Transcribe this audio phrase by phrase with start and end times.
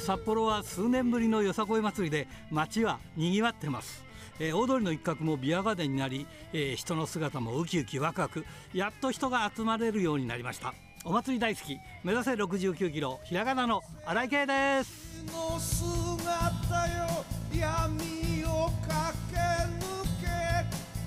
[0.00, 4.04] 札幌は数年ぶりのよさこい祭りで街は賑わってます。
[4.38, 8.44] えー、大通りの一角もビアガーデンになり、えー、人の姿もウキウキワクワク。
[8.74, 10.74] やっと人が集まれるようになりました。
[11.04, 11.78] お祭り大好き。
[12.02, 13.20] 目指せ69キロ。
[13.24, 15.24] ひらがなの新井圭です。
[15.26, 17.24] の姿よ。
[17.54, 20.26] 闇を駆け抜け。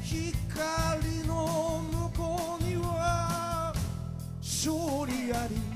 [0.02, 3.74] 光の向こうには
[4.42, 4.74] 勝
[5.06, 5.69] 利あり。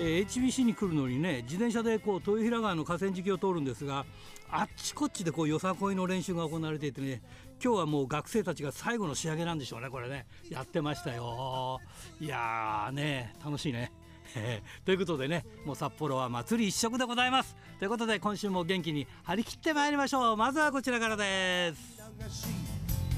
[0.00, 4.06] えー、HBC に来るのにね自転車でこう豊平川の河川敷を通るんですが
[4.50, 7.20] あっちこっちでこうよさこいの練習が行われていてね
[7.62, 10.26] 今日はもう学生たちが最後の仕上げなんでしょうねこれね。
[10.48, 11.80] やってましたよ。
[12.20, 13.90] いやーね楽しいね。
[14.84, 17.56] ということでねもう札幌は祭り一色でございます。
[17.80, 20.36] ということで今週も元気に張り切ってまいりましょう。
[20.36, 21.98] まずはこちらからです。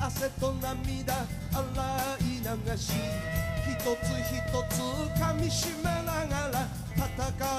[0.00, 1.14] 汗と涙
[1.52, 3.49] 洗い流し。
[3.80, 4.36] つ一
[4.68, 4.80] つ
[5.18, 7.06] 噛みしめながら戦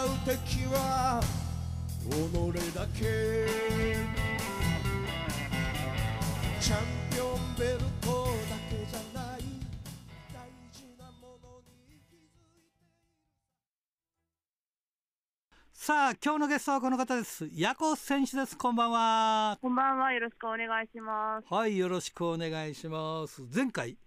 [0.06, 1.22] う敵は
[2.10, 2.14] 己
[2.76, 3.02] だけ。
[6.60, 6.80] チャン
[7.12, 9.42] ピオンベルトだけじゃない
[10.32, 12.86] 大事なものに気づいて
[15.74, 17.50] さあ今日のゲストはこの方です。
[17.54, 18.56] ヤコ選手です。
[18.56, 19.58] こんばんは。
[19.60, 20.14] こんばんは。
[20.14, 21.48] よろしくお願いします。
[21.52, 23.42] はいよろしくお願いします。
[23.54, 23.98] 前回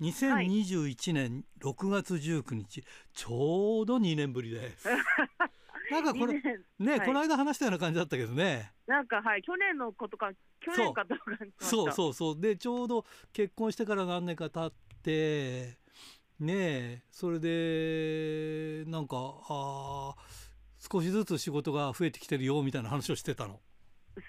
[0.00, 4.88] 2021年6月19日、はい、ちょうど2年ぶりです。
[5.90, 6.40] なんかこれ
[6.78, 8.72] ね、はい、この間話したような感じだったけどね。
[8.86, 11.22] なんかはい去年のことか去年かとか
[11.58, 12.40] そうそうそう。
[12.40, 15.78] でちょうど結婚してから何年か経って
[16.40, 19.16] ねそれでなんか
[19.48, 20.14] あ
[20.78, 23.60] 少しずつ仕事が増えてきてるよみたいな話をしてたの。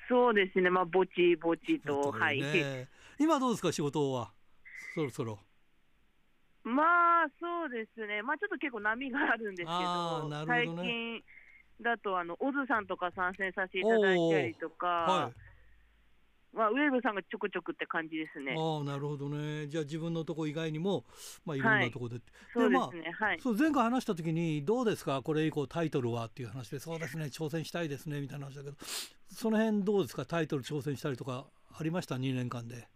[0.10, 0.70] そうですね。
[0.70, 2.88] まあぼちぼちと、ね、はい。
[3.18, 4.34] 今どうですか仕事は？
[4.94, 5.40] そろそろ
[6.66, 6.82] ま
[7.24, 8.24] あそうですね。
[8.24, 11.24] まあちょっと結構波があるんですけど、ね、最近
[11.80, 18.56] だとあのオズさんとか参戦させていただいたりとか、はい、まあ、ウェーブさんがちょくちょくって感じですね。
[18.58, 19.68] ああなるほどね。
[19.68, 21.04] じゃあ自分のとこ以外にも、
[21.46, 22.24] まあ、いろんなとこで、はい、
[22.54, 25.22] そうですね、はい、そう前回話した時にどうですか？
[25.22, 27.26] これ以降タイトルはっていう話でそうですね。
[27.26, 28.78] 挑戦したいですねみたいな話だけど。
[29.28, 30.26] その辺どうですか？
[30.26, 31.46] タイトル挑戦したりとか
[31.78, 32.88] ありました？2年間で。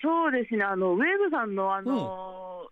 [0.00, 0.62] そうですね。
[0.62, 2.68] あのウェーブさんのあの、うん、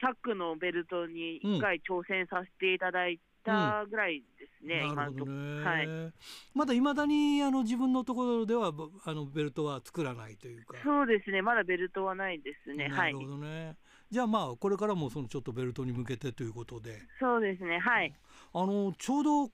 [0.00, 6.12] タックのベルトに一回挑戦させていただいたぐらいですね、うん、なるほどね、はい、
[6.54, 8.72] まだいまだにあの自分のところでは
[9.04, 10.76] あのベルトは作らないというか。
[10.84, 11.42] そうですね。
[11.42, 12.88] まだベルトはないですね。
[12.88, 13.76] なるほどね、はい、
[14.10, 16.98] じゃあまあこれからもそのちょっとベルトに向けてということで。
[17.20, 17.78] そうですね。
[17.78, 18.14] はい。
[18.52, 19.50] あのちょうど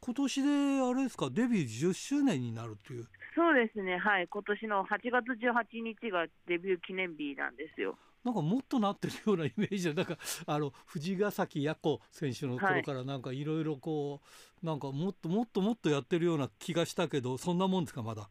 [0.00, 0.48] 今年で
[0.80, 1.28] あれですか？
[1.30, 3.06] デビュー10周年になるっていう。
[3.34, 3.98] そうですね。
[3.98, 4.28] はい。
[4.28, 14.20] 今年の8月18日がデビュー記念日なんですよなんかもっとなってるようなイメージでなんかあの藤ヶ崎也子選手の頃からなんかいろいろこ
[14.62, 18.28] う、なんかもっともっともっとやってるような気がしたけどそんなもんですかまだ？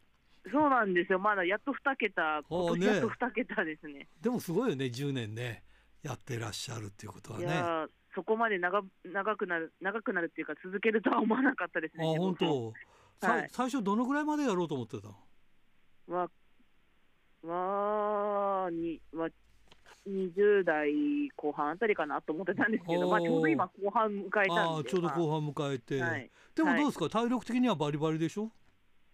[0.52, 1.20] そうなんですよ。
[1.20, 4.86] まだやっと2桁今年やっと2桁ですね、ね、でもすごいよね。
[4.86, 5.64] 10年ね。
[6.02, 7.92] やってらっしゃるっていうことはね。
[8.16, 12.04] そこまで長長くなる長くなるっていうか続けるとは思わなかったですね。
[12.04, 12.74] あ本当、
[13.22, 15.10] はい、最初どのぐらいまでやろうと思ってた
[16.12, 16.30] わ
[17.44, 19.30] わにわ
[20.08, 20.90] 20代
[21.36, 28.52] 後半あたりかなと思ってたんですけど、まあ、ちょうど今、後半迎えたんでちょうど後半迎えて、はい、でもどうですか、はい、体力的にはバリバリでしょ？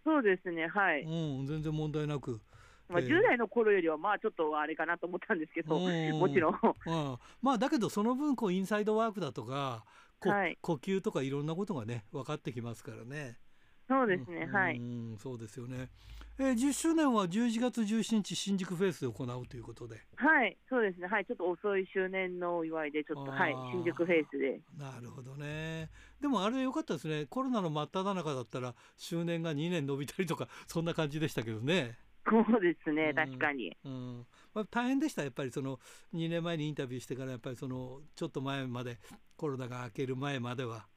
[0.04, 2.40] そうですね、はい、うん、全然問題なく。
[2.88, 5.80] まあ、10代の頃よりはまあちょっとあれかなと思ったんですけど、
[6.20, 9.84] もちろん、うん、まあだけどその分こうインサイドワークだとか、
[10.22, 13.40] はい、呼吸とかいろんなことがね分かってきますからね。
[13.88, 14.82] そうですね、はい。
[15.18, 15.90] そうですよね。
[16.38, 19.96] えー、10周年は11月17日新宿フェイスで行うということで。
[20.16, 21.08] はい、そうですね。
[21.08, 24.60] はい、ちょっと遅い周年のお祝いでちょっとはい新宿フェイスで。
[24.78, 25.90] なるほどね。
[26.20, 27.26] でもあれ良かったですね。
[27.30, 31.98] コロナの真っ只中だったら周年が2年伸びたりとか そんな感じでしたけどね。
[32.28, 33.78] そうですね、確かに。
[33.86, 35.80] うん、まあ、大変でしたやっぱりその
[36.14, 38.98] 2年前にインタビューしてからやっぱりそのちょっと前まで
[39.38, 40.88] コロナが明ける前までは。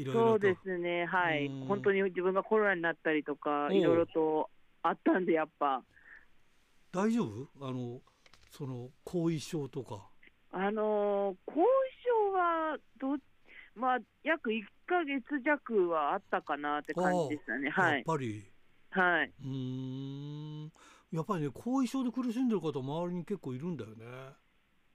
[0.00, 4.48] いろいろそうですね、はい、本当に自分がコロナになったりとか、いろいろと
[4.82, 5.82] あったんで、やっぱ。
[6.92, 7.66] 大丈夫？
[7.66, 8.00] あの
[8.50, 10.08] その後遺症とか。
[10.52, 11.64] あの後遺
[12.04, 13.16] 症はど、
[13.76, 17.70] まあ、約1か月弱はあったかなって感じでしたね。
[17.70, 18.44] はい、やっぱり
[18.90, 19.32] はい。
[19.44, 20.72] うん
[21.12, 24.04] やっぱりね後遺症で苦しんでる方周りに結構いるんだよね。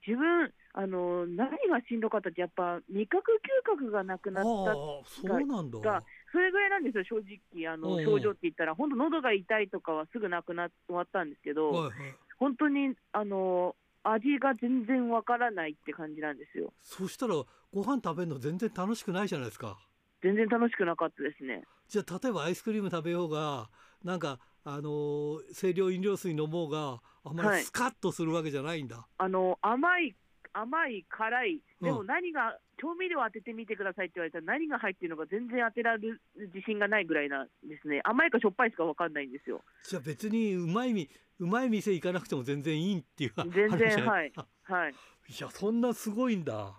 [0.06, 5.78] 自分あの何がしんどかったってやっぱ味覚嗅覚がなくなったそうなんだ。
[5.80, 11.92] がそれぐらいなんですよ正直あの症状って言ったら本当喉が痛いとかはすぐなくな終わったんですけど、はいはい、
[12.38, 16.74] 本当にあの味が全然わからないって感じなんですよ。
[16.82, 17.34] そしたら
[17.72, 19.78] ご飯食べるの全然楽しくないじゃないですか。
[20.22, 21.62] 全然楽しくなかったですね。
[21.88, 23.70] じゃあ例えばアイスクリーム食べようが
[24.04, 28.96] なんかあの清涼飲料水飲もうがあんまりスカッとするわけじゃないんだ。
[28.96, 30.14] はい、あの甘い
[30.56, 31.60] 甘い辛い。
[31.82, 36.20] でも何が、調味料当ててみてくださいって言われたら何が入ってるのか全然当てられる
[36.54, 38.00] 自信がないぐらいなんですね。
[38.04, 39.62] 甘いかしょっぱいしか分かんないんですよ。
[39.84, 41.08] じゃあ別にうまい
[41.38, 44.32] うまい店行かなくても全然いいっていう全然はい。
[44.64, 44.92] はい。
[45.28, 46.74] いやそんなすごいんだ。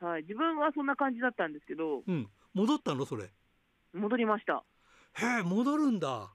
[0.00, 0.22] はい。
[0.22, 2.02] 自分はそんな感じだったんですけど。
[2.06, 2.28] うん。
[2.54, 3.30] 戻ったのそれ。
[3.92, 4.64] 戻りました。
[5.14, 6.30] へえ戻るんだ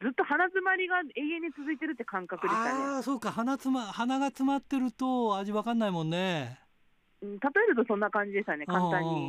[0.00, 2.84] ずっと鼻詰まりが永遠に続いてるって感覚でしたね。
[2.84, 3.32] ああそうか。
[3.32, 6.60] 鼻つま鼻が詰まってると味わかんないもんね。
[7.20, 7.38] 例え
[7.70, 9.28] るとそんな感じでしたね簡単に。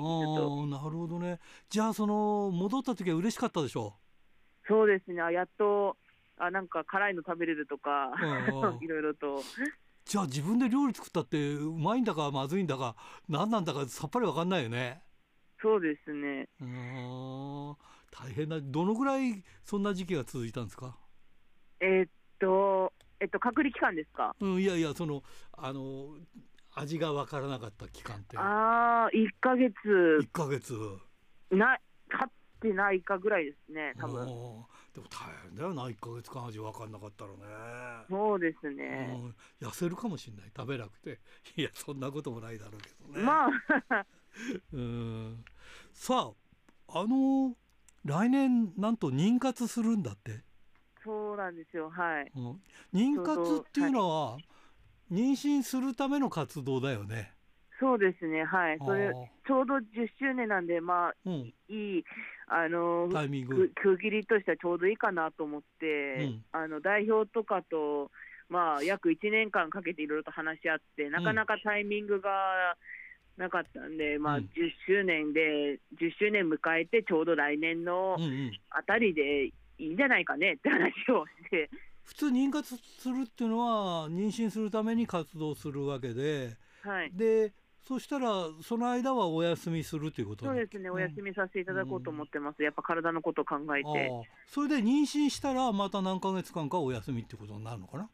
[0.70, 1.40] なるほどね。
[1.70, 3.96] じゃあその戻った時は嬉しかったでしょ？
[4.66, 5.16] うそうですね。
[5.34, 5.98] やっと
[6.38, 8.12] あなんか辛いの食べれるとか
[8.82, 9.42] いろいろと。
[10.06, 12.96] じゃあ自分で料理作ったってうまいんだかまずいんだか
[13.28, 15.02] 何なんだかさっぱりわかんないよね。
[15.62, 16.48] そうですね。
[16.62, 17.76] うん
[18.22, 20.98] 大変などのぐらいそんな時期が続いたんですか？
[21.80, 24.36] えー、っとえっと隔離期間ですか？
[24.40, 25.24] うんいやいやその
[25.54, 26.18] あの
[26.76, 28.38] 味がわからなかった期間って。
[28.38, 29.74] ああ1か月。
[30.22, 30.74] 1か月。
[31.52, 31.78] な
[32.10, 32.30] 経っ
[32.62, 34.26] てないかぐらいですね多分。
[34.26, 34.32] で
[35.02, 37.38] も大変だよな1か月間味分かんなかったらね。
[38.10, 39.18] そうですね、
[39.62, 40.52] うん、痩せるかもしれない。
[40.56, 41.20] 食べなくて。
[41.56, 43.24] いやそんなこともないだろうけどね。
[43.24, 44.06] まあ。
[44.74, 45.44] うん。
[45.94, 46.32] さ
[46.88, 47.56] ああの
[48.06, 50.44] 来年なんと妊活するんだって。
[51.04, 52.62] そうなんですよはい、うん、
[52.94, 57.34] 妊活っていうのは、はい、妊娠するための活動だよね。
[57.80, 59.14] そうですね、はい、それ
[59.48, 59.82] ちょうど10
[60.20, 62.04] 周年なんで、まあ、うん、いい
[62.48, 63.72] あのタイミング。
[63.76, 68.12] 区切りとしてはちょうどいいかなと思って、うん、あの代表とかと、
[68.50, 72.76] まあ、約1年間かけていろいろと話し合って、なかなかタイミングが
[73.40, 74.46] なかったんで、うん、まあ、10
[74.86, 78.18] 周年で、10周年迎えて、ちょうど来年の
[78.70, 81.70] あたりでいいんじゃないかねって話をして。
[82.04, 87.54] 普通妊活するっていうのは妊娠するために活動するわけで、はい、で
[87.88, 94.12] そしたらその間はお休みするということそうですね、お休みさせていただこうと思ってます、うん、やっぱ体のことを考えて。
[94.48, 98.10] それで妊娠したらまた何ヶ月間かお休みってことになるのかな？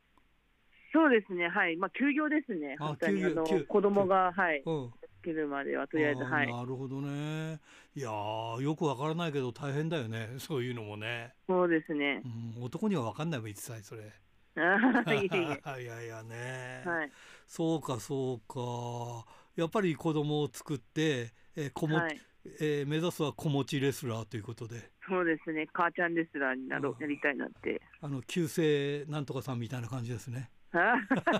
[0.91, 1.77] そうですねはい。
[1.77, 3.23] まあ休業ですね本当に。
[3.23, 4.91] あの子供がはい、うん、
[5.25, 6.47] けるまではとりあえずはい。
[6.47, 7.59] なるほどね。
[7.95, 10.35] いやよくわからないけど大変だよね。
[10.39, 11.33] そういうのもね。
[11.47, 12.21] そうですね、
[12.57, 14.03] うん、男にはわかんないもん一切それ。
[14.55, 17.11] いやいやね、はい、
[17.47, 19.25] そうかそうか。
[19.55, 22.21] やっぱり子供を作って、えー子もはい、
[22.59, 24.91] えー、目指すは子持ちレスラーということで。
[25.07, 25.67] そうですね。
[25.73, 27.81] 母ちゃんレスラーになろ、うなりたいなって。
[28.01, 30.49] あの旧姓なんとかさんみたいな感じですね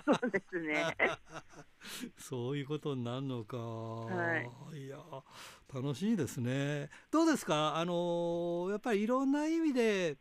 [0.05, 0.95] そうですね。
[2.17, 4.37] そういうことになるのか、は
[4.73, 4.97] い、いや
[5.73, 6.89] 楽しいですね。
[7.11, 7.77] どうですか？
[7.77, 10.17] あのやっぱりいろんな意味で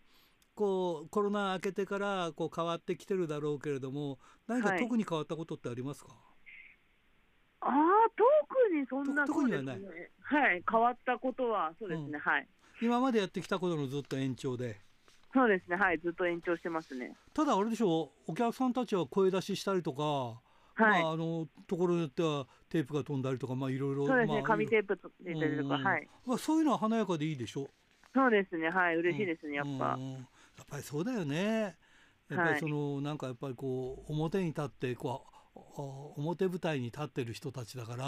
[0.54, 6.18] こうコロナ明けてからこう変わってきてるだろうけれども何か特に変わったことってありますか、はい
[7.66, 7.72] ああ、
[8.14, 9.80] 特にそんなことですね。
[10.20, 12.46] はい、変わったことは、そうですね、うん、はい。
[12.82, 14.82] 今までやってきたことのずっと延長で。
[15.34, 17.16] そうですね、はい、ずっと延長してますね。
[17.34, 20.40] ただ、あれでしょう、お客さんたちは声出ししたりとか。
[20.76, 24.06] はい、まあ、あのところによってはテープが飛んだりとか、まあ、いろいろ。
[24.06, 26.08] そうですね、まあ、紙テープとか、はい。
[26.26, 27.68] まあ、そういうのは華やかでいいでしょ
[28.12, 29.96] そうですね、はい、嬉しいですね、やっぱ。
[30.56, 31.76] やっぱりそうだよね。
[32.28, 35.60] やっぱりその、はい、なんかやっぱりこう表に立ってこう
[36.20, 38.04] 表舞台に立ってる人たちだから、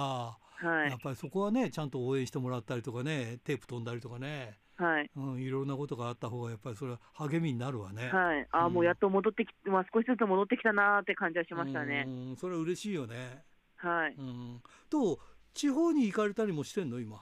[0.69, 8.09] はい、やっぱりそこはねちゃんと応援してもらったりとかねテープ飛んだりとかね、はいうん、いろんなことがあった方がやっぱりそれは励みになるわね。
[8.09, 12.05] はい、あ、うん、もうやっと戻ってきまあ、少しずつ戻ってきたなって感じはしましたね。
[12.07, 13.43] うん、それは嬉しいよね。
[13.77, 14.15] はい。
[14.19, 15.19] うん、と
[15.55, 17.19] 地方に行かれたりもしてんの今？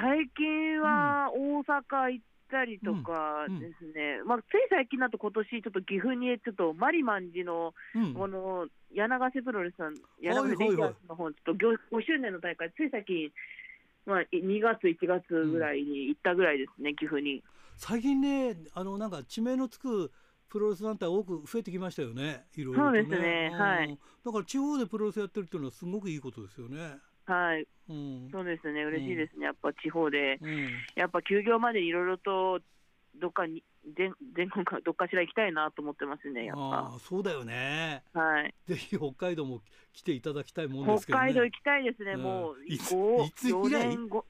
[0.00, 7.74] 最近は大阪行ったりとかですね、うんうん、まあ、つい最近だと今年ちょっと岐阜にちょっとマリマンジの、
[8.14, 13.30] この柳ヶ瀬プロレスさん、柳ヶ瀬レンジャーズの方、ちょっと 5, 5周年の大会、つい最近、
[14.10, 17.42] まあ、2月、1月ぐらいに行ったぐらいですね、うん、岐阜に。
[17.76, 20.10] 最近ね、あのなんか地名のつく
[20.48, 23.98] プロレス団体多く増えてきましたよね、いろいろ、ね、そうですね、はい。
[24.24, 26.98] だから地方でプロレスやってるっていうのはすごくいいことですよね。
[27.24, 32.60] はい、うん、そうですね、嬉しいですね、やっぱ地方で、うん、やっぱ休業までいろいろと
[33.14, 33.62] どっかに
[33.96, 36.94] 全 全国かどっかしら行きたいなと思ってますね、やっぱ。
[36.94, 38.02] あそうだよね。
[38.12, 38.54] はい。
[38.66, 44.24] ぜひ北海道も来ていただきたいもんですけど、ね、北海道行きたいですね、うん、もう、いついつ以来 5,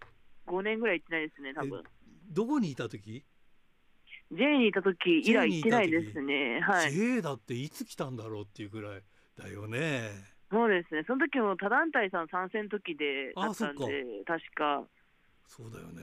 [0.47, 1.85] 5年ぐらい行ってないですね、多分
[2.31, 3.25] どこにいた時
[4.31, 6.61] ？J にいた時以来行ってないですね。
[6.61, 6.93] はい。
[6.93, 9.03] J だっていつ来たんだろうっていうぐらい
[9.37, 10.11] だよね。
[10.51, 14.85] そうですね、その時も他団体さん参戦の時でだったんで、確か。
[15.51, 16.03] そうだよね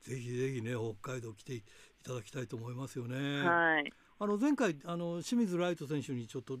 [0.00, 1.62] ぜひぜひね北海道来てい
[2.04, 3.42] ただきたいと思いますよね。
[3.42, 3.92] はい。
[4.18, 6.58] あの前回あの清水ライト選手にちょっと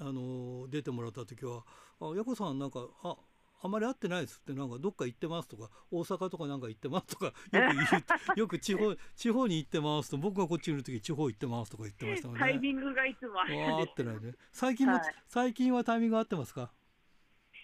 [0.00, 1.64] あの出てもらった時は
[2.00, 3.16] 「あやこさんなんかあ
[3.60, 7.66] あまり会ってないですってなんかどっか行ってますとか大阪とかなんか行ってますとかよく言
[8.36, 12.40] う よく地方地方に行ってますと僕がこっちにいる時地方行ってますとか言ってましたもんね。
[12.40, 16.72] タイミングがいつも合ってないね最近も、はい、最近はタイミング合ってますか？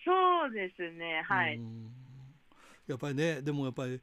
[0.04, 1.60] そうですねはい。
[2.86, 4.00] やっぱりねでもやっぱり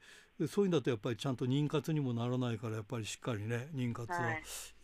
[0.47, 4.19] そういうんだとやっぱりちゃんと妊活にもならないからやっぱりしっかりね妊活は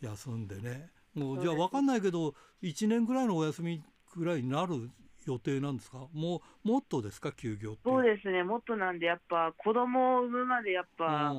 [0.00, 3.82] 休んでね、はい、もうじゃあ分かんないけど1年ぐらいのお休み
[4.16, 4.90] ぐらいになる
[5.26, 6.06] 予定なんですか？
[6.14, 7.32] もうもっとですか？
[7.32, 8.42] 休業そうですね。
[8.44, 11.34] もっとなんでやっぱ子供を産むまでやっぱ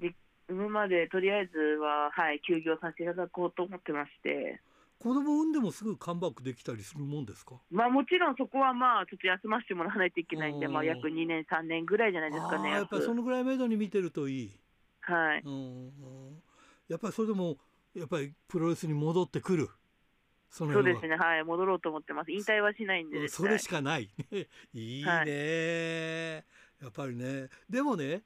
[0.00, 0.14] で
[0.48, 4.60] 産むまでとりあえずははい休業させていただこうと思ってまして
[5.06, 7.54] 子供産んでもすぐカムバックできたりするもんですか？
[7.70, 14.60] まあもちろんそこはまあちょっと休ませてもらわないといけないんでまあ約2年3年ぐらいじゃないですかねやっぱりそのぐらいめどに見てるといい。
[15.02, 15.44] はい。
[16.88, 17.56] やっぱりそれでも
[17.94, 19.68] やっぱりプロレスに戻ってくる。
[20.50, 22.32] そうですね、はい、戻ろうと思ってます。
[22.32, 23.28] 引退はしないんで。
[23.28, 24.10] それしかない。
[24.74, 26.44] いいね、はい、
[26.82, 27.48] やっぱりね。
[27.70, 28.22] でもね、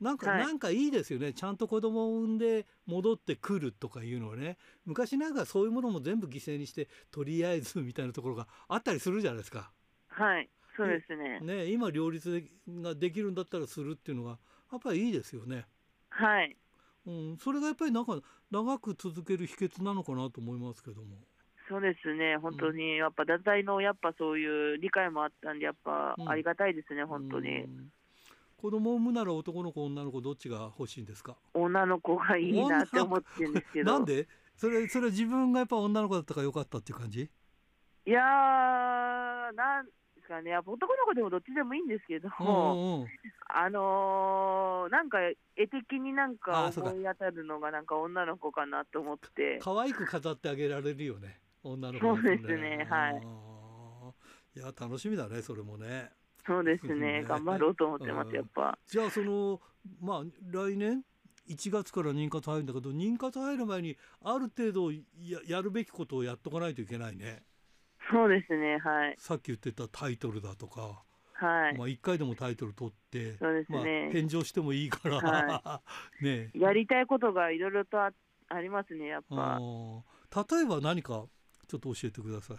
[0.00, 1.32] なんか、はい、なんかいいですよね。
[1.32, 4.58] ちゃんと子供を産んで戻ってくるとかいうのはね。
[4.84, 9.70] 昔なんかそういうものも全部犠牲にして、とりあえずみたいなところがあったりするじゃないですか。
[10.08, 11.40] はい、そうですね。
[11.40, 14.38] ね、今両立ができるんだったらするっていうのが、
[14.70, 15.66] やっぱりいいですよね。
[16.10, 16.56] はい。
[17.06, 21.16] うん、それがやっぱりなんか長く続ける秘訣なのかなと思いますけども。
[21.68, 27.64] そうですね、本当に、やっぱ団体のやっぱそういう理解もあったんで、やっぱありがたいですね、うん、本当に。
[28.56, 31.36] 子供を産むなら男の子、女の子、どっちが欲しいんですか？
[31.54, 33.92] 女の子がいいなって思ってるんですけど。
[33.92, 34.26] なんで？
[34.56, 37.30] それ、それ自分がやっぱ女の子だったからよかったっていう感じ？
[38.06, 38.22] いやー、
[39.54, 43.06] なんですかね、やっぱ男の子でもどっちでもいいんですけど、うんうん、
[43.48, 45.18] あのー、なんか
[45.56, 49.58] 絵的になんか思い当たるのがなんか女の子かなと思って。
[49.62, 51.40] 可愛く飾ってあげられるよね。
[51.62, 53.22] 女の子、ね、そうですねはい。
[54.56, 56.10] いや楽しみだねそれもね
[56.46, 57.24] そうですね。
[57.26, 58.78] 頑張ろうと思ってますやっぱ。
[58.86, 59.60] じゃあその
[60.00, 61.02] まあ来年
[61.48, 65.00] ？1月から妊活入るんだけど妊活入る前にある程度や
[65.46, 67.42] やるべきことをやっとかないといけないね。
[68.10, 69.14] そうですねはい。
[69.18, 71.02] さっき言ってたタイトルだとか。
[71.38, 75.82] はい、まあ1回でもタイトル取ってそうですね、まあ、返上してもいいから、は
[76.22, 76.50] い、 ね。
[76.54, 78.10] やりたいことがいろいろとあ
[78.48, 79.60] ありますねやっぱ。
[80.50, 81.26] 例えば何か
[81.68, 82.56] ちょっと教えてください。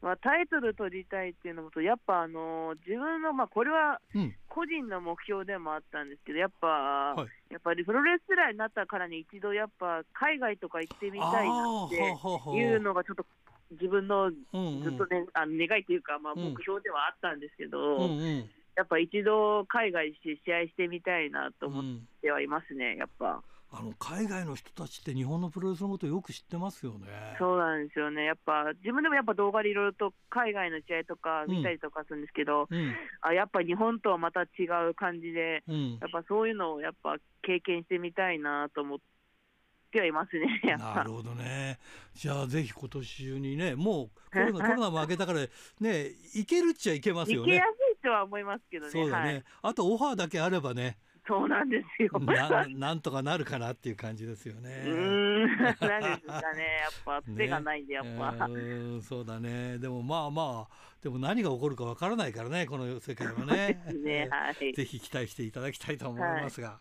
[0.00, 4.00] まあ、タイトル取りたいっていうのもと、やっぱあの自分の、まあ、これは
[4.48, 13.26] 個人の目標でもあったんですけど、やっぱ、はい、やっぱりプロレスラーになったからに一度、やっぱ海外とか行ってみたいなっていうのが、ちょっと
[13.72, 21.84] 自分のずっとね、あの願いというか、まあ、目標ではあったんですけど、うんうん、やっぱ一度海外して試合してみたいなと思っ
[22.22, 23.42] てはいますね、やっぱ。
[23.70, 27.06] あの海外の人たちって日本のプロレスのことよく知ってますよね。
[27.38, 28.24] そうなんですよね。
[28.24, 38.98] やっぱ自分でもやっぱ動画でいろいろと海外の試合とか見たりとかするんですけど、うん、あやっぱ日本とはまた違う感じで、うん、やっぱそういうのをやっぱ経験してみたいなと思っ
[39.92, 40.46] てはいますね。
[40.78, 41.78] なるほどね。
[42.14, 45.48] じゃあぜひ今年中にね、もう コロナコロナも明けたからね、
[46.34, 47.52] 行けるっちゃいけますよね。
[47.52, 48.92] 行けやすいとは思いますけどね。
[48.92, 49.32] そうだね。
[49.32, 50.96] はい、あとオファーだけあればね。
[51.28, 52.10] そうなんですよ。
[52.24, 54.82] ななんとかなるかなっていう感じですよね。
[54.86, 58.48] うん、 なんですかね、やっぱ手がないんで、やっぱ。
[58.48, 59.78] ね、うん、そうだね。
[59.78, 63.80] でもまあまあ、でも何が起こるかわからないからね、この世界はね。
[64.04, 66.80] ねはい、ぜひ期待していただきたいと思いますが、は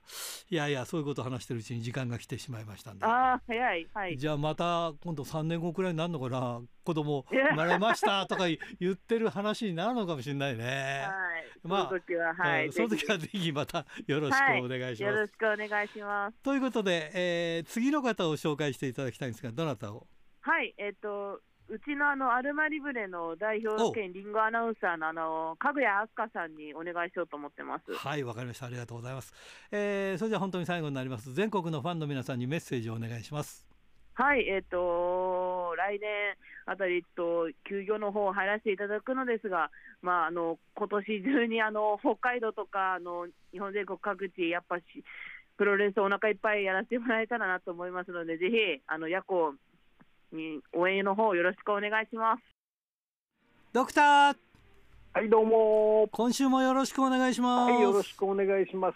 [0.50, 3.06] い、いやいや、そういうことを話してるうちに時間が来てしまいましたんで。
[3.06, 3.88] ああ、早い。
[3.94, 4.18] はい。
[4.18, 6.62] じゃあまた今度3年後くらいになるのかな。
[6.84, 8.46] 子供生まれましたとか
[8.80, 11.06] 言ってる話になるのかもしれないね。
[11.06, 11.68] はい。
[11.68, 12.72] まあ、その時は、はい。
[12.72, 15.12] その時はぜひまたよろしくお願いします。
[15.12, 16.38] はい、よろしくお願いします。
[16.42, 20.08] ということで、えー、次の方を紹介していただきたいんですが、どなたを？
[20.40, 27.94] はい、えっ、ー、と、うちのあのアルマリブレの代表兼リンゴアナウンサーのあのかぐやあすかさんにお願いしようと思ってます。
[27.94, 28.68] はい、わかりました。
[28.68, 29.34] ありがとうございます。
[29.72, 31.34] えー、それじゃ本当に最後になります。
[31.34, 33.68] 全国のファンの皆さんにメッセージをお願いします。
[34.14, 36.10] はい、えっ、ー、と来年
[36.66, 39.70] あたりと休業の方を入らせていただくのですが、
[40.02, 44.84] まああの今年中にあの北海道とかあの日本全国各地やっぱし
[45.58, 49.54] プロレスお腹いっぱいやらせてもらえたらなと思いますので、ぜひあの夜行
[50.32, 52.44] に応援の方よろしくお願いします。
[53.74, 54.36] ドクター。
[55.14, 56.08] はいどうも。
[56.12, 57.72] 今週もよろしくお願いします。
[57.72, 58.96] はいよろしくお願いします。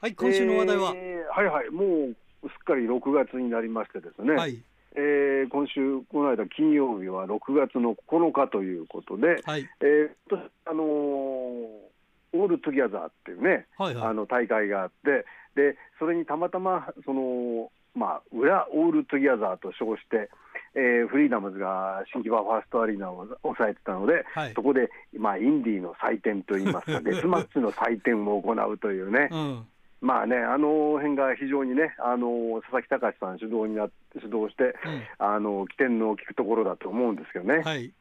[0.00, 4.60] はい今週の話題は、えー、はいはいもうすっかり6月になりましてですね、はい、
[4.94, 15.24] えー、今週、この間金曜日は6月の9日ということで、はい、えー、あのー、 ALL TOGETHER っていうね、はいはい、あの大会があって、
[15.54, 20.28] でそれにたまたまその、まあ、裏 ALL TOGETHER と称して、
[20.74, 29.28] えー、フリーダムズが新木場ファーストアリーナを抑えてたので、はい、そこで、まあ、インディーの祭典といいますか、 デスマッチの祭典を行うというね。
[29.30, 29.66] うん
[30.00, 37.62] まあね、あの辺が非常にね、あの佐々木隆さん主導にな主導して、うん、あの起点の効くところだと思うんですけどね。
[37.62, 37.92] はい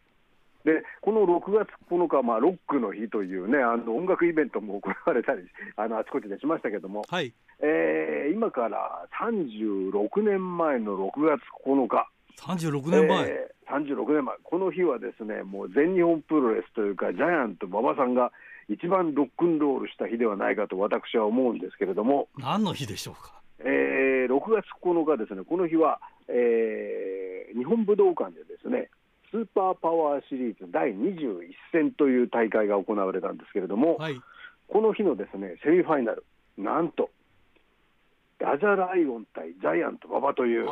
[0.64, 5.42] でこの6月9日、まあ、ロックの日というね、あの音楽イベントも行われたり、
[5.76, 12.08] あのあちこちでしましたけども、はい、えー、今から36年前の6月9日。
[12.42, 18.32] 36年前、えー、36年前、この日はですねもう全日本プロレスというか、ジャイアント馬場さんが
[18.70, 23.42] 一番ロックンロールした日ではないかと私は思うんですけれども、何の日でしょうか。
[23.60, 28.90] えー、6月9日ですね、この日は、えー、日本武道館でですね、
[29.32, 34.20] スーパーパワーシリーズ第21戦という大会が行われたんですけれども、はい、
[34.68, 36.26] この日のですねセミファイナル、
[36.58, 37.10] なんと、
[38.40, 40.66] ラジャライオン対ジャイアント馬場という。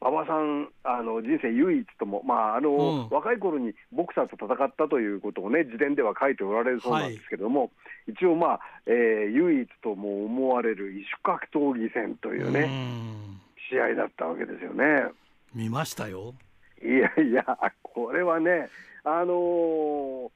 [0.00, 7.66] 馬場さんあの人生唯一とも、まああの、うん、若い頃にボクサーと戦ったということをね、自伝では書いておられるそうなんですけれども、は
[8.08, 12.64] い、一応、まあえー、唯一とも思われる異種格闘技戦というね、う
[13.70, 15.08] 試合だったわけですよね。
[15.54, 16.34] 見ましたよ。
[16.82, 17.44] いやいや、
[17.82, 18.70] これはね、
[19.04, 20.30] あのー、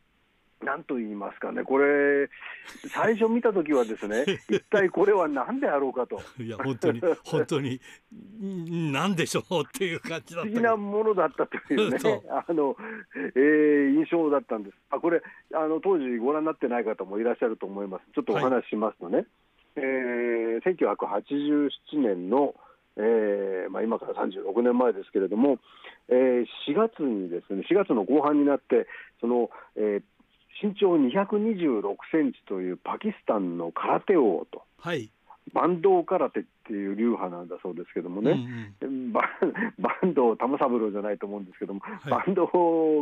[0.64, 2.28] なんと言いますかね、これ、
[2.88, 6.20] 最初見たときはですね、 一体これは何であろうかと。
[6.42, 7.80] いや、本当に、本当に、
[8.92, 10.50] なんでしょうっていう感じだった。
[10.50, 11.98] 不思議なものだったというね、
[12.30, 12.76] あの、
[13.34, 14.76] えー、印象だったんです。
[14.90, 18.04] あ、これ、あの、当時ご覧になってない方もいらっしゃると思います。
[18.14, 19.26] ちょっとお話ししますとね、はい、
[19.76, 22.54] えー、1987年の、
[22.96, 25.58] えーまあ、今から36年前ですけれども、
[26.08, 28.86] えー、4月にですね4月の後半になって
[29.20, 30.02] その、えー、
[30.62, 35.10] 身長226センチというパキスタンの空手王と、はい、
[35.52, 38.32] バンド空手っていう流派なんだそうですけどもね、
[38.80, 39.22] うんうん、バ
[40.04, 42.46] ンド玉三郎じゃないと思うんですけども、はい、バンド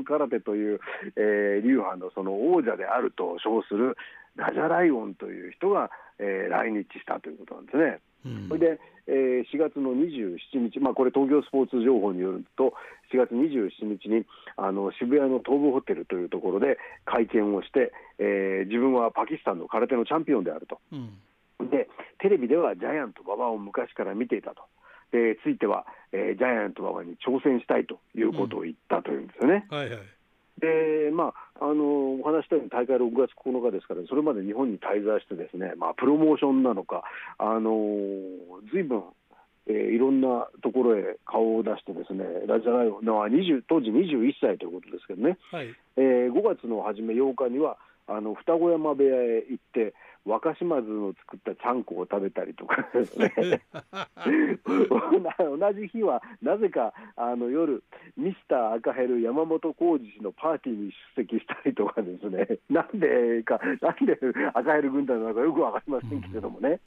[0.04, 0.80] 空手という、
[1.16, 3.96] えー、流派のその王者であると称する
[4.36, 8.00] ラジャライオンという人が、えー、来日したということなんですね。
[8.48, 12.72] それで、えー、4月の27日、まあ、これ、東京スポーツ情報によると、
[13.12, 14.24] 4月27日に
[14.56, 21.88] あの渋谷の東武ホテルというところで会見をして、えー、自分はパキスタンの空手のチャンピオンであると、うん、で
[22.20, 24.62] テレビではジャイアント馬場を昔から見ていたと。
[25.12, 29.66] でついては、えー、ジャイアント馬場に挑戦したいということを言ったというんですよね。
[29.70, 29.76] うん。
[29.76, 29.98] はいはい
[30.60, 37.02] でまあ、あのお話したように大会6月9日ですから、それまで日本に滞在して、ですね、まあ、プロモーションなのか、
[37.38, 37.72] あの
[38.70, 39.02] ずいぶん、
[39.66, 52.88] えー、いろんなところへ顔を出して、ですねラジャライオンの20当時21歳ということですけどね、はい、えー、5月の初め8日には、あの双子山部屋へ行って、若島津の作ったちゃんこを食べたりとか。
[52.94, 53.30] ですね
[55.38, 57.82] 同じ日はなぜかあの夜
[58.16, 62.58] ミスター赤ヘル山本浩二氏のパーティーに出席したりとかですね。
[62.70, 64.18] なんでかなんで
[64.54, 66.80] 赤ヘル軍団なのかよく分かりませんけれどもね、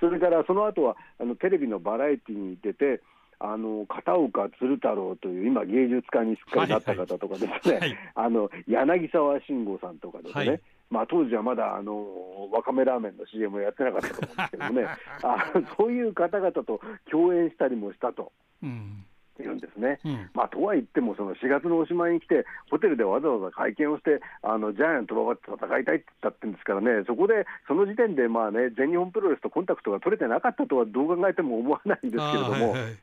[0.00, 3.00] それからその後はあのテレビのバラエティーに出て
[3.44, 7.80] あの片岡鶴太郎という今芸術家にすっかりなった方とかですね、はい。
[7.80, 10.60] はい、あの柳沢慎吾さんとかですね、はい。
[10.90, 12.06] まあ、当時はまだあの
[12.52, 14.86] わかめラーメンの CM をやってなかったと思うんですけどもね。
[15.24, 18.30] あそういう方々と共演したりもしたと。
[18.62, 18.70] うん。
[18.70, 19.11] い
[19.52, 32.98] るんですね、うん、まあ、とは言っても、その4月のおしまいに来て、ホテルでわざわざ会見をして、あのジャイアント馬場って戦いたいって言ったってんですからね、そこでその時点で、まあね、全日本プロレスとコンタクトが取れてなかったとはどう考えても思わないんですけれども、はいはい、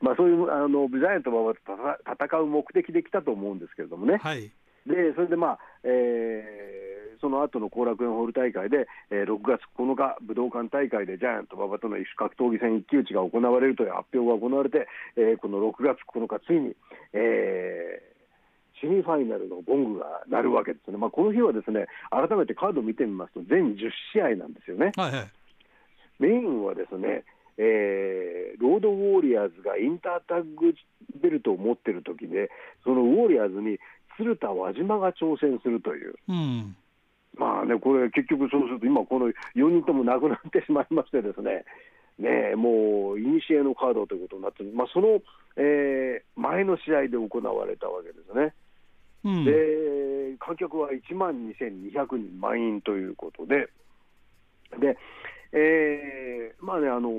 [0.00, 1.60] まあ、そういうあのジャイアント馬場と
[2.24, 4.18] 戦う目的で来たと思うんですけれどもね。
[4.22, 4.50] はい。
[4.86, 6.71] でそれで、まあえー、
[7.22, 16.74] その後の後楽園ホール大会で、えー、6月9日、武道館大会でジャイアント馬場との異種格闘技戦一騎打ちが行われるという発表が行われて、えー、この6月9日、ついに、
[17.12, 24.90] えー、セミファイナルのゴングが鳴るわけですね、まあ、この日はですね改めてカードを見てみますと、全10試合なんですよね。
[24.96, 25.30] はいはい、
[26.18, 27.22] メインはですね
[27.58, 30.74] えー、ロードウォーリアーズがインタータッグ
[31.20, 32.50] ベルトを持っている時で、
[32.82, 33.78] そのウォーリアーズに
[34.16, 36.14] 鶴田輪島が挑戦するという。
[36.28, 36.76] うん
[37.36, 41.64] まあね、これ、結局そうすると、今、この4人とも亡くなってしまいましてですね、
[42.18, 45.20] ねもう、いにしえのカードということになって、まあ、その、
[45.56, 48.54] えー、前の試合で行われたわけですね。
[49.24, 53.68] うん、で、観客は1万2200人満員ということで、
[54.80, 54.98] で、
[55.52, 57.10] えー、まあね、あの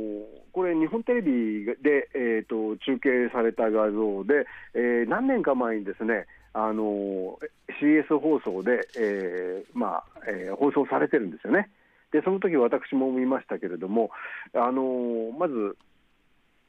[0.51, 7.39] これ、日本テレビで、えーと、中継された画像で、えー、何年か前にですね、あの
[7.81, 11.69] CS 放送で、えーまあえー、放送されてるんですよね。
[12.11, 14.11] でその時私も見ましたけれども、
[14.53, 15.75] あのまず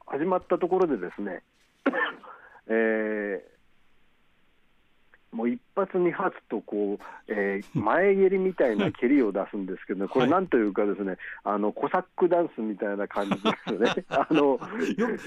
[0.07, 1.43] 始まったところでですね、
[2.69, 3.54] えー
[5.35, 13.95] もう一発二発とこう、 えー、前蹴りみたいな蹴りを出すんですけど、ね、これなんというかですね、あのコサックダンスみたいな感じですよね。
[14.09, 14.59] あの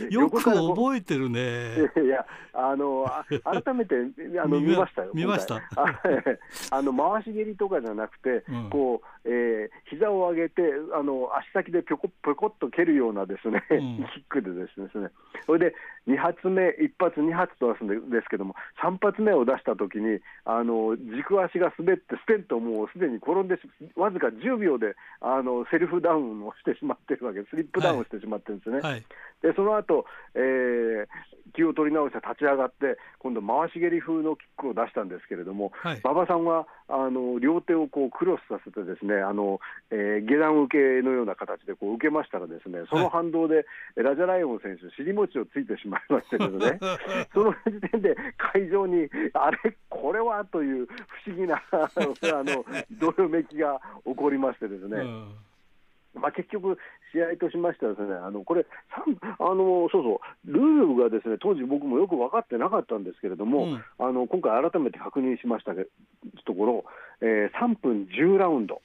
[0.09, 1.91] よよく覚えてるね。
[2.01, 3.05] いやあの
[3.43, 3.95] 改めて
[4.41, 5.11] あの見ましたよ。
[5.13, 5.61] 見ました。
[6.71, 10.61] あの回し蹴りとかじゃなくて、うん、こう、えー、膝を上げて
[10.93, 15.09] あの足先でぴょこぴょこっと蹴るようなですね、うん、キックでですね。
[15.45, 15.75] それで
[16.07, 23.59] 2発目1発2発と出すんですけども3発目を出した時にあの軸足が滑ってステンともうすでに転んで
[23.95, 28.79] わずか10秒であのセルフダウンをしてしまってるわけスリップダウンしてしまってるんですね。
[28.79, 28.91] はい。
[28.93, 29.03] はい、
[29.41, 31.07] でその後、えー、
[31.53, 35.71] 気を取り直して立ち上がって今度回し蹴り風のキックを出したんですけれども
[36.03, 39.59] 馬場、はい、さんはあの両手をこうクロスさせてですねあの、
[39.91, 43.65] えー、下段受けのような形でこう受けましたらですねその反動で、
[43.95, 46.79] ラジャライオン選手尻餅をついてしまいましたけどね。
[47.33, 50.88] その時点で会場にあれこれはという
[51.25, 51.89] 不思議な あ
[52.43, 54.97] のどよめきが起こりましてですね。
[54.97, 55.31] うん。
[56.19, 56.77] まあ、結局、
[57.13, 58.65] 試合としましてはですね、あのこれ
[59.39, 66.86] あの、そうそう、ルールがですね当時、僕もよく分かってなかったんですけれども、うん、あの今回、改めて確認しましたところ、
[67.21, 68.81] えー、3分10ラウンド、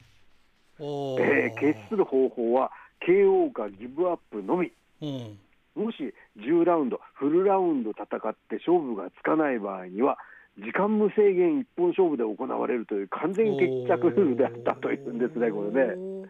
[0.79, 2.71] えー、決する方法は
[3.07, 4.73] KO かギブアップのみ。
[5.01, 5.39] うん
[5.75, 10.19] もし10ラウンド、フルラウンド戦って勝負がつかない場合には、
[10.59, 16.29] 時間無制限一本勝負で行われるという完全決着ルールであったというんですね、これね。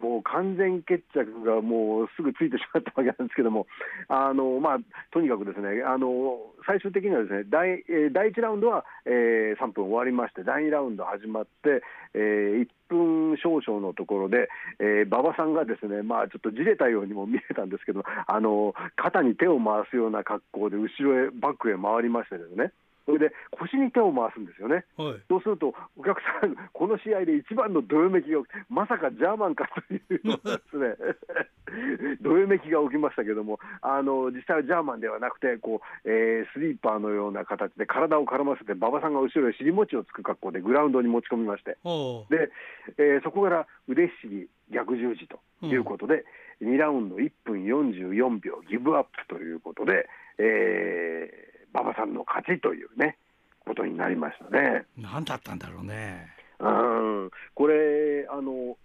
[0.00, 3.66] もう完全決着がもうすぐついてしまったわけなんですけども、
[4.08, 4.78] あのまあ、
[5.12, 11.82] とにかくですねあの最終的にはですね第第1ラウンドは、えー、3分終わりまして、第2ラウンド始まって、
[12.14, 22.72] えー、1分少々のところで、えー、馬場さんがですね、まあ、ちょっとじれたようにも見えたんですけど、あの肩に手を回すような格好で後ろへバックへ回りましてですね。
[23.06, 30.18] それで腰に手を回すんですよね、はい、そうするとお客さん、 この試合で一番のどよめきが、まさかジャーマンかというで
[30.70, 30.96] すね
[32.20, 41.76] どよめきが起きましたけども、あの実際はジャーマンではなくてこう、えー、スリーパーのような形で体を絡ませて、馬場さんが後ろへ尻餅をつく格好でグラウンドに持ち込みまして、
[42.30, 42.50] で
[42.98, 46.24] えー、そこから腕ひしぎ逆十字ということで、
[46.60, 53.18] うん、2ラウンド1分44秒ギブアップということで、えー、馬場さんの勝ちというね
[53.66, 54.86] ことになりましたね。
[54.96, 56.28] 何だったんだろうね。
[56.60, 58.76] うんこれあの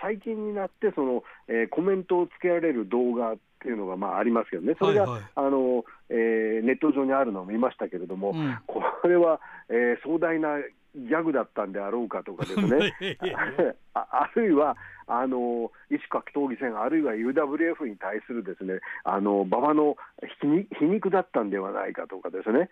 [0.00, 10.58] 最近になってその、えー、コメントをつけられる動画っていうのがまあありますけどね、それが、はいはい、あのえー、ネット上にあるのを見ましたけれども、うん、これは、えー、壮大な
[10.94, 12.94] ギャグだったんであろうかとかですね、
[13.94, 14.76] ああるいは
[15.06, 19.96] あの異種格闘技戦、あるいは UWF に対するですねあの馬場の
[20.78, 22.68] 皮肉だったんではないかとかですね、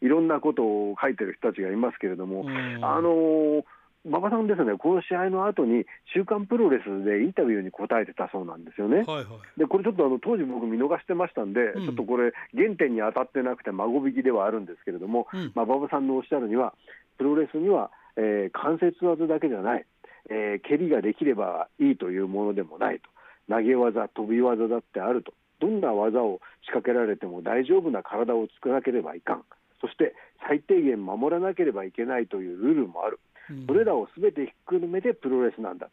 [0.00, 2.46] いろんなことを書いてる人たちがいますけれども、
[2.82, 3.64] あの
[4.04, 8.98] 馬場さんですね、この試合の後に、週刊プロレスでインタビューに答えてたそうなんですよね。
[8.98, 9.24] はいはい、
[9.58, 16.74] でこれちょっとあの当時、僕、見逃してましたんで、うん、ちょっとこれ、原点に当たってなくて、孫引きではあるんですけれども、うん、まあ、馬場さんのおっしゃるには、
[17.18, 19.86] プロレスには、えー、関節技だけじゃない、
[20.30, 23.10] えー、蹴りができればいいというものでもないと、
[23.48, 29.44] 投げ技、飛び技だってあると、どんな技を仕掛けられても大丈夫な体を作らなければいかん、
[29.80, 30.14] そして
[30.48, 33.20] 最低限守らなければいけないというルールもある、
[33.66, 35.92] それらをすべてひっくるめてプロレスなんだと、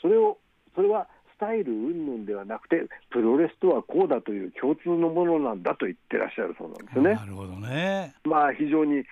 [0.00, 0.38] それを
[0.74, 7.14] それはスタイル云々ではなくて、プロレスとはこうだという共通のものなんだと言ってらっしゃるそうなんですよね。
[7.14, 8.14] なるほどね。
[8.24, 9.04] まあ、非常に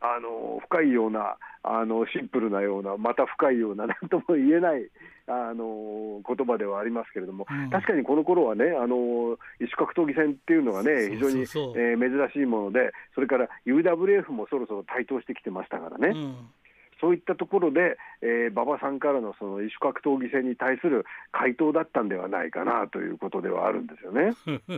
[0.00, 4.88] あの深いようなあのシンプルなようなまた深いような何とも言えない
[5.26, 11.42] あの言葉ではありますけれども、うん、確かにこの頃はねあの異種格闘技戦っていうのがね非常に
[11.76, 16.08] え珍しいものでそれから UWF もそろそろ台頭してきてましたからね。
[16.08, 16.36] うん
[17.00, 24.32] そういったところで、えー、馬場さんからのその異種格闘技戦に対する回答だったんではないかなということではあるんですよね。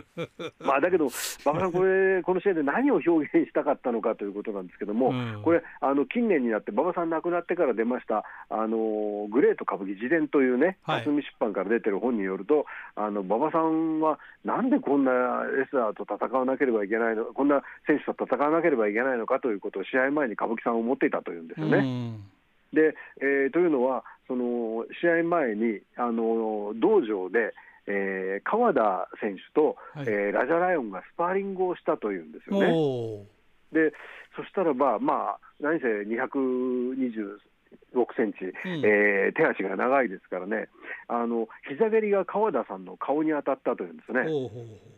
[0.59, 1.09] まあだけど、
[1.45, 15.11] 馬場さん、これ、この試合で何を表現したかったのかということなんですけども、うん、これ、あの近年になって、馬場さん亡くなってから出ました、あのグレート歌舞伎自伝というね、蓮見出版から出てる本によると、あの馬場さんはなんでこんな
[15.43, 21.77] レスラーと戦わなければいけないのこんな選手と戦わなければいけないのかということを試合前に歌舞伎さんを思っていたというんですよね。
[21.77, 22.12] うん
[22.73, 27.53] でえー、というのは、その試合前にあの道場で、
[27.85, 33.27] えー、川田選手と、はい、えー、ラジャライオンがスパーリングをしたというんですよね。
[33.71, 33.93] で
[34.35, 35.87] そしたらば、まあ、何せ
[37.95, 40.67] 226センチ、うん、えー、手足が長いですからね、
[41.07, 44.25] あの膝蹴りが川田さんの顔に当たったというんですね、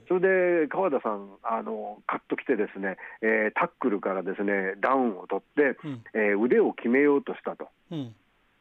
[0.07, 7.67] それで川田さん、あのカッときて、ですね、えー、タックルからですねダウンを取って、うん、えー、腕を決めようとしたと。
[7.91, 8.15] うん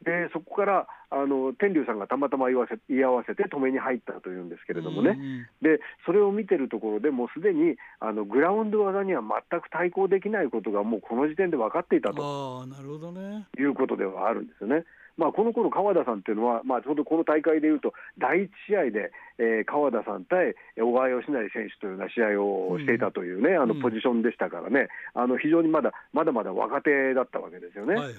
[0.05, 12.67] でそこからあの天竜さんがたまたま言わせ言い合わせて止めに入ったというんですけれどもね、でそれを見てるところでもうすでにあのグラウンド技には全く対抗できないことがもうこの時点で分かっていたと。
[12.67, 14.85] なるほど、ね、いうことではあるんですよね。
[15.17, 27.95] まあ、この頃川田さんっていうのは、まあ、ちょうどこの大会でいうと、第1試合で、えー、川田さん対小川義成選手というような試合をしていたというね、うん、あのポジションでしたからね、うん、あの非常にまだまだまだ若手だったわけですよね。
[27.95, 28.15] はいはい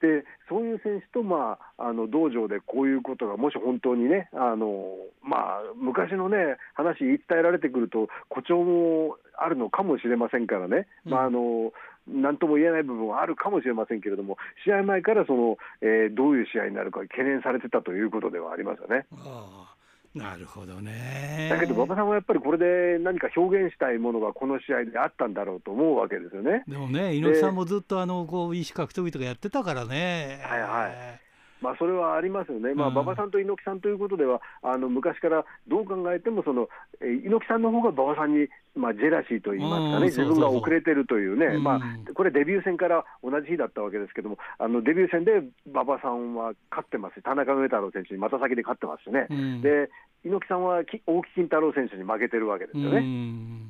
[0.00, 11.72] でそういう選手と、まあ、あの道場でこういうことがもし本当にねあの、まあ、昔の、ね、話言い伝えられてくると誇張もあるのかもしれませんからね、うん、まあ、あの
[12.06, 19.06] なんとも言えない部分はあるかもしれませんけれども、試合前からその、えー、どういう試合になるか懸念されてたということではありますよね。
[19.12, 19.74] あ
[20.14, 21.48] なるほどね。
[21.50, 26.62] だけど馬場さんはやっぱりこれで何か表現したいものがこの試合であったんだろうと思うわけですよね。
[26.68, 30.40] でもね、猪木さんもずっとあのこう石格闘技とかやってたからね。
[30.42, 31.23] はいはい。
[31.64, 36.68] まあ、それはありますよね、まあ、馬場さんと猪木さんということでは、あの昔からどう考えてもその、
[37.00, 41.80] 猪木さんの方が馬場さんに、まあ、ジェラシーといいますかね、自分が遅れてるというね、まあ、
[42.12, 49.26] これ、デビュー戦から同じ日だったわけですけども、あのデビュー戦で馬場さんは勝ってますし、田中上太郎選手にまた先で勝ってますしね、
[49.62, 49.88] で
[50.24, 53.00] 猪木さんは大木金太郎選手に負けてるわけですよね。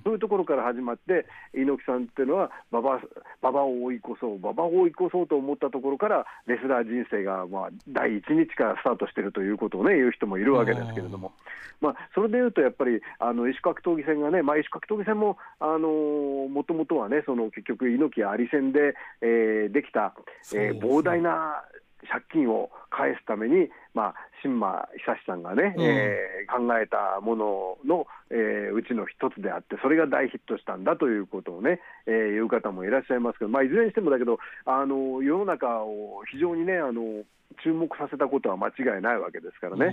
[0.05, 3.01] そういうところから始まって、猪木さんっていうのは馬場、
[3.43, 11.33] 馬場を追い越そう、馬場を追い越そうと思ったところから、レスラー人生がまあ第一日からスタートしてるということをね、言う人もいるわけですけれども、
[11.81, 20.15] まあ、それでいうと、やっぱりあの石格闘技戦がね、まあ、石格闘技戦ももともとはね、その結局、猪木あり戦で、えー、できた、
[20.55, 21.65] えー、膨大な
[22.11, 37.25] 借金を返すために、まあ、新馬久志さんがね、うん、えー、考えたものの、えー、うちの一つであって、それが大ヒットしたんだということをね、えー、言う方もいらっしゃいますけど、まあ、いずれにしてもだけど、あの世の中を非常にね、あの
[37.63, 39.87] 注目させたことは間違いないわけですからね。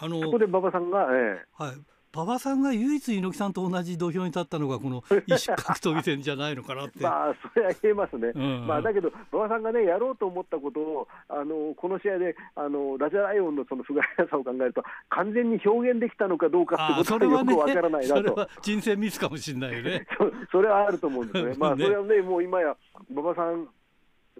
[0.00, 1.74] うん、あのそこで馬場さんが、えー、はい
[2.14, 7.02] 馬場さんが唯一猪木さんと同じ土俵に立ったのがこの 一種格闘技戦じゃないのかなって。
[7.02, 20.06] まあそれは言えますね、うん、まあ、だけど馬場さんがねやろうと思ったことをあのこの試合であのラジャライオンのその不甲斐なさを考えると完全に表現できたのかどうかってことはよくわからないなと、ね、それは人選ミスかもしれないよね。
[20.52, 21.54] それはあると思うんですね。
[21.58, 22.76] まあそれはねもう今や
[23.10, 23.68] 馬場さん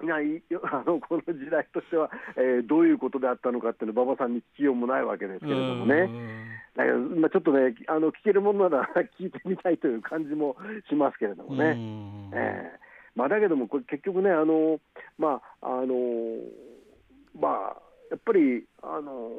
[0.00, 6.08] ない あのこの時代としては、えー、どういうことであったのかっていうの馬場さんに聞きようもないわけですけれどもね、
[6.74, 10.56] だけど、まあ、ちょっとねあの聞けるものなら 聞いてみたいという感じも
[10.88, 11.76] しますけれどもね。
[12.32, 12.82] えー。
[13.14, 14.80] まあ、だけどもこれ結局ねあの、
[15.18, 15.94] まああの
[17.38, 19.30] まあやっぱりあの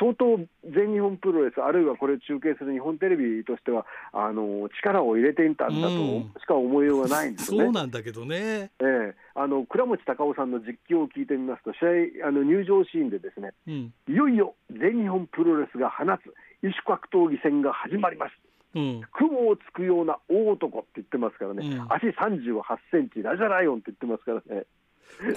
[0.00, 3.84] 相当全日本プロレス、あるいはこれを中継する日本テレビとしては、
[4.14, 7.64] あの力を入れていたんだとしか思いようがないんですよね。
[7.64, 16.32] そうなんだけどね、えー、あの倉持隆夫さんの実況を聞いてみますと、試合あの入場シーンで、ですね、うん、いよいよ全日本プロレスが放つ
[16.66, 18.32] 異種格闘技戦が始まります。
[18.74, 22.60] うん、雲をつくような大男って言ってますからね、うん、足38
[22.90, 24.64] センチ、ラジャライオンって言ってますからね。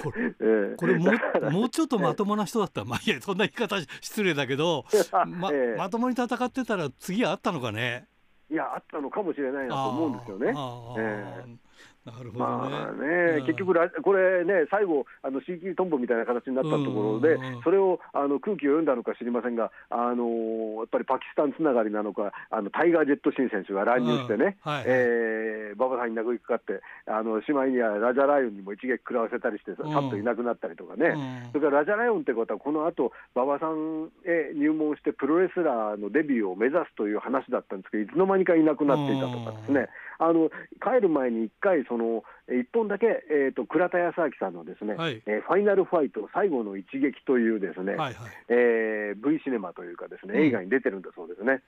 [0.02, 1.12] これ えー、これも
[1.50, 4.84] もうちょっとまともな人だったら、まあ、いやそんな言い方失礼だけど、
[5.26, 8.06] まえー、まともに戦ってたら次あったのかね？
[8.50, 10.48] いやあったのかもしれないなと思うんですよね。
[10.48, 11.67] えー
[12.12, 39.88] なるほどね,、まあね、結局これね、最後、あの CQ トンボみたいな形になったところで、それをあの空気を読んだのか知りませんが、あのやっぱりパキスタンつながりなのか、あのタイガー・ジェット・シン選手が乱入してね、はい、えー、馬場さんに殴りかかって、あのしまいにはラジャライオンにも一撃食らわせたりして、さっといなくなったりとかね、それからラジャライオンってことは、このあと馬場さんへ入門して、プロレスラーのデビューを目指すという話だったんですけど、いつの間にかいなくなっていたとかですね。
[40.18, 40.50] あの
[40.82, 51.52] 帰る前に1回その、1本だけ、えーと、倉田康明さんのですね、はい、えー、ファイナルファイト、最後の一撃というですね、はいはい、えー、V シネマというか、ですね映画に出てるんだそうですね。
[51.52, 51.62] うん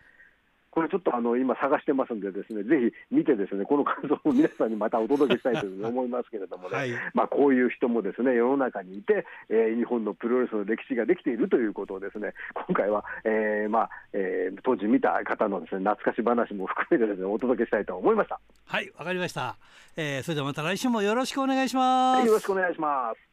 [0.70, 18.40] これちょっとあの今探してますんでですねぜひ見てですねこの感想を皆さんにまたお届けしたいというふうに 思いますけれどもね、はい、まあこういう人もですね世の中にいて、えー、日本のプロレスの歴史ができているということをですね今回は、えー、まあ、えー、当時見た方のですね懐かし話も含めてですねお届けしたいと思いました。
[18.66, 19.56] はいわかりました、
[19.96, 23.30] えー、それではまた来週もよろしくお願いします、はい、よろしくお願いします。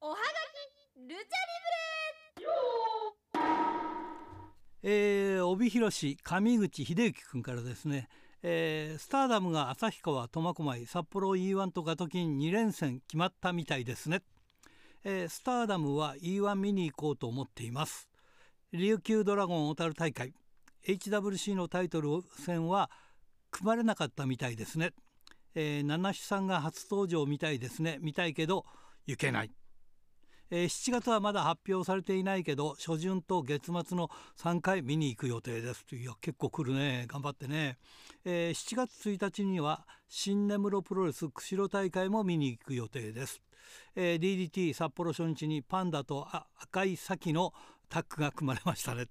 [0.00, 1.91] おはがきルチャリブレ
[4.82, 8.08] えー、帯広市上口秀幸君からですね
[8.44, 14.22] えー、スターダムが旭川苫小牧札幌 E1 とガトキン2連戦決まったみたいですね、
[15.04, 18.08] えー、スターダムは E1 見に行こうと思っています。
[18.72, 20.34] 琉球ドラゴン小樽大会
[20.88, 22.90] HWC のタイトル戦は
[23.52, 24.92] 組まれなかったみたいですね、
[25.54, 27.98] えー、七種さんが初登場みたいですね。
[28.00, 28.64] 見たいけど
[29.06, 29.52] 行けない。
[30.54, 35.86] えー、7月はまだ発表されていないけど初旬と月末の3回見に行く予定です。
[35.96, 37.06] いや結構来るね。
[37.08, 37.78] 頑張ってね、
[38.26, 43.40] えー、7月1日には新根室プロレス釧路大会も見に行く予定です、
[43.96, 46.28] えー、DDT 札幌初日にパンダと
[46.60, 47.54] 赤い咲の
[47.88, 49.06] タッグが組まれましたね、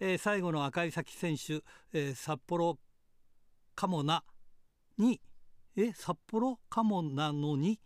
[0.00, 2.78] えー、最後の赤い咲選手、えー、札幌
[3.74, 4.24] カモナ
[4.96, 5.20] に
[5.76, 7.78] え札幌カモなのに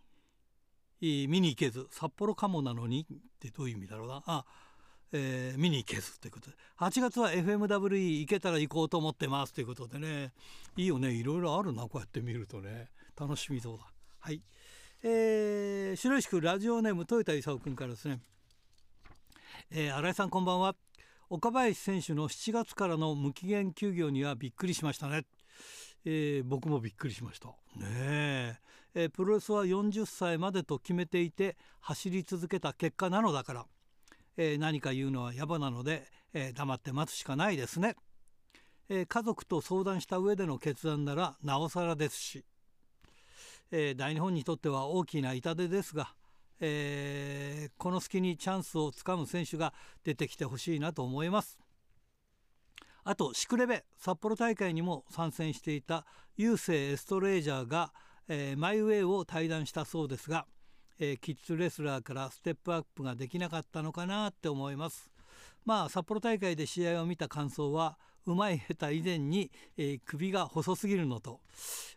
[1.27, 4.23] 見に行けず札幌かもなのにってどういう意味だろうな。
[4.25, 4.45] あ、
[5.11, 6.49] えー、見に行けずということ。
[6.49, 10.31] で8月は FMWE 行けたら行こうと思ってますということでね。
[10.77, 11.11] いいよね。
[11.11, 12.89] いろいろあるなこうやって見るとね。
[13.19, 13.85] 楽しみそうだ。
[14.19, 14.41] はい。
[15.03, 18.21] えー、白石区ラジオネーム豊田勲君からですね、
[19.69, 20.75] えー、新井さんこんばんは。
[21.29, 25.25] 岡林選手の7月からの無期限休業にはびっくりしましたね。
[26.05, 27.49] えー、僕もびっくりしました。
[27.75, 28.55] ねえ。
[29.05, 33.65] ー、プロレスは40歳までと決めていて走り続けた結果なのだから、
[34.37, 36.03] えー、何か言うのは野暮なので、
[36.33, 37.95] えー、黙って待つしかないですね、
[38.89, 42.45] え家族と相談した上での決断ならなおさらですし、
[43.71, 46.13] え大日本にとっては大きな痛手ですが、
[46.59, 51.57] えこの隙にチャンスをつかむ選手が出てきてほしいなと思います。
[53.05, 56.05] あとシクレベ札幌大会にも参戦していた
[56.37, 57.93] 郵政エストレージャーが、
[58.27, 60.45] えー、マイウェイを退団したそうですが、
[60.99, 65.11] えー、キッズレスラーからステップアップができなかったのかなって思います。
[65.65, 71.41] まあ札幌大会で試合を見た感想はうまい下手以前に、えー、首が細すぎるのと、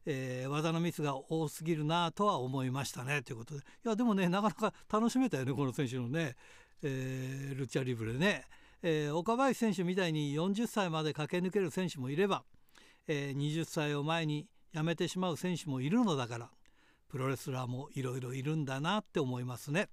[0.07, 3.23] えー、技のミスが多すぎるなとは思いましたね。
[3.23, 3.61] ということで。
[3.61, 6.37] いやでもねなかなか楽しめたよねこの選手のね、
[6.83, 8.45] えー、ルチャリブレね。
[8.83, 12.45] えー、岡林選手みたいに40歳まで駆け抜ける選手もいれば、
[13.09, 16.51] えー、20歳を前に辞めてしまう選手もいるのだから
[17.09, 19.89] プロレスラーもいろいろいるんだなって思いますね、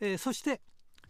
[0.00, 0.60] えー、そして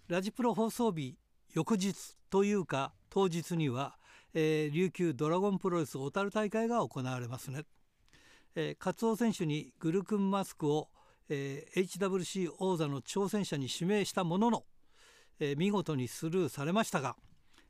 [0.08, 1.16] ラジプロ放送日
[1.54, 1.94] 翌日
[2.30, 3.96] というか当日には、
[4.34, 7.62] えー、琉球ドラゴンプロレス小樽大会が行われますね、
[8.54, 10.88] えー、カツオ選手にグルクンマスクを、
[11.28, 14.64] えー、HWC 王座の挑戦者に指名したものの
[15.40, 17.16] えー、見事にスルーされましたが、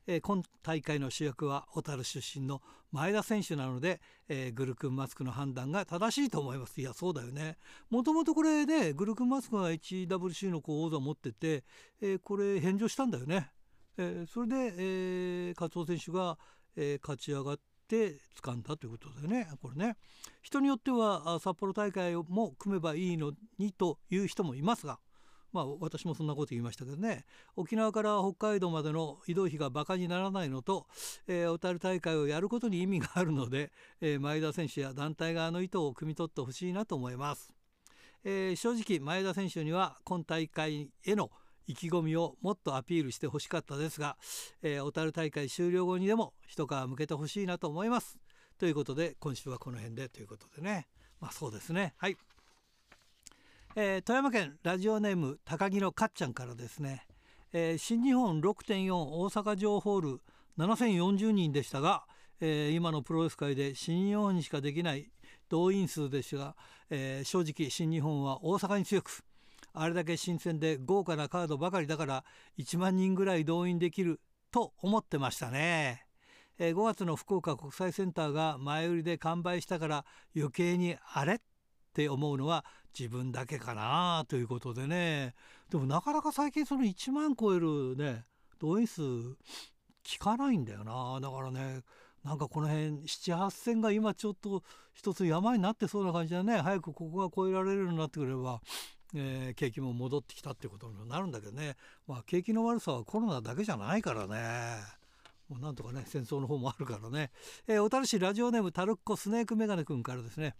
[0.07, 6.79] えー、今大会の主役は小樽出身の前田選手なので、えー、グルクンマスクの判断が正しいと思います。
[6.79, 7.57] いやそうだよね。
[7.89, 11.63] もともとこれで、ね、グルクンマスクが HWC のこう王座を持ってて、
[12.01, 13.51] えー、これ返上したんだよね、
[13.97, 16.37] えー、それで、えー、カツオ選手が、
[16.75, 19.47] えー、勝ち上がって掴んだということでね。
[19.61, 19.97] これね。
[20.41, 24.99] 人によっては札幌大会も組めばいいのにという人もいますが
[25.55, 27.23] まあ私もそんなこと言いましたけどね。
[27.55, 30.85] 沖縄から北海道までの移動費がバカにならないのと、
[31.27, 37.53] えー、小樽大会をやることに意味があるので、えー、前田選手や団体側の意図を汲み取ってほしいなと思います、
[38.25, 41.31] えー、正直前田選手には今大会への
[41.67, 44.17] 意気込みをもっとアピールしてほしかったですが、
[44.61, 48.17] えー、小樽大会終了後にでも一皮向けてほしいなと思います。
[48.57, 50.87] ということで今週はこの辺でということでね。
[51.19, 51.93] まあそうですね。
[51.97, 52.17] はい。
[53.77, 57.05] えー、富山県ラジオネーム高木のかっちゃんからですね、
[57.51, 60.21] えー、新日本6.4大阪城ホール
[60.57, 62.05] 7040人でしたが、
[62.39, 65.11] えー、今のプロレス界で新日本にしかできない
[65.49, 66.55] 動員数でしたが、
[66.89, 69.25] え正直新日本は大阪に強く
[69.73, 72.23] あれだけ新鮮で豪華なカードばかりだから
[72.57, 74.21] 1万人ぐらい動員できる
[74.53, 76.05] と思ってましたね。
[76.59, 81.37] え5月の福岡国際センターが前売りで完売したから余計にあれっ
[81.93, 82.63] て思うのは
[82.97, 85.33] 自分だけかなということでね。
[85.69, 88.25] でもなかなか最近その1万超えるね
[88.59, 89.01] 動員数
[90.03, 91.19] 聞かないんだよな。
[91.19, 91.81] だからね
[92.23, 94.63] なんかこの辺7,8,000が今ちょっと
[94.93, 96.57] 一つ山になってそうな感じだね。
[96.57, 98.61] 早くここが超えられるようになってくれば、
[99.13, 101.75] えー、景気も戻ってきたってことになるんだけどね。
[102.07, 104.94] まあ景気の悪さはコロナだけじゃないからね。
[105.49, 107.31] もうなんとかね戦争の方もあるからね、
[107.67, 110.55] えー、小樽市ラジオネームタルッコスネークメガネ君からですね、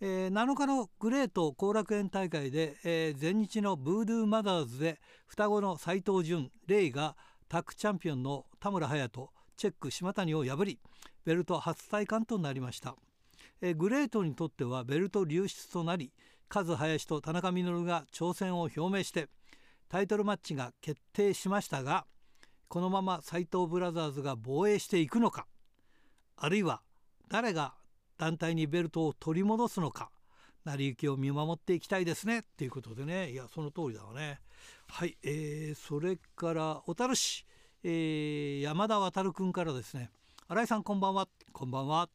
[0.00, 7.16] えー、7日のグレート後楽園大会で、えー、前日のブードゥーマザーズで双子の斎藤潤レイが
[7.48, 10.78] タッグチャンピオンの田村隼人チェック島谷を破り
[11.24, 12.96] ベルト初体感となりました、
[13.62, 16.12] えー、グレートにとってはベルト流出となり
[16.50, 19.28] カズ林と田中稔が挑戦を表明して
[19.88, 22.04] タイトルマッチが決定しましたが
[22.68, 25.46] このまま斎藤ブラザーズが防衛していくのか
[26.36, 26.82] あるいは
[27.28, 27.74] 誰が
[28.18, 30.10] 団体にベルトを取り戻すのか
[30.64, 33.30] 成り行きを見守っていきたいですねっていうことでね。
[33.30, 34.40] いやその通りだわね。
[34.88, 37.46] はい、えー、それから小樽市、
[37.82, 40.10] えー、山田渉君からですね。
[40.48, 41.26] 新井さんこんばんは。
[41.52, 42.08] こんばんは。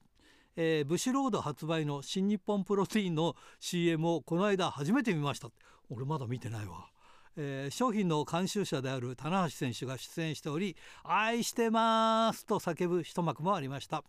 [0.56, 5.50] えー、ブシロード発売の新日本プロテインの CM をこの間初めて見ました。
[5.90, 6.88] 俺まだ見てないわ、
[7.36, 14.04] えー、商品の監修者である棚橋選手が出演しており愛してますと叫ぶ一幕もありました。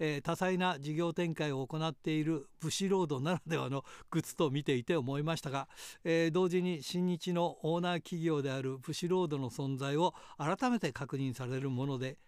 [0.00, 5.68] えー、多彩な事業展開を行っている武士ロードならではの靴と見ていて思いましたが、
[6.04, 12.18] えー、同時に新日のオーナー企業である武士ロードの存在を改めて確認されるもので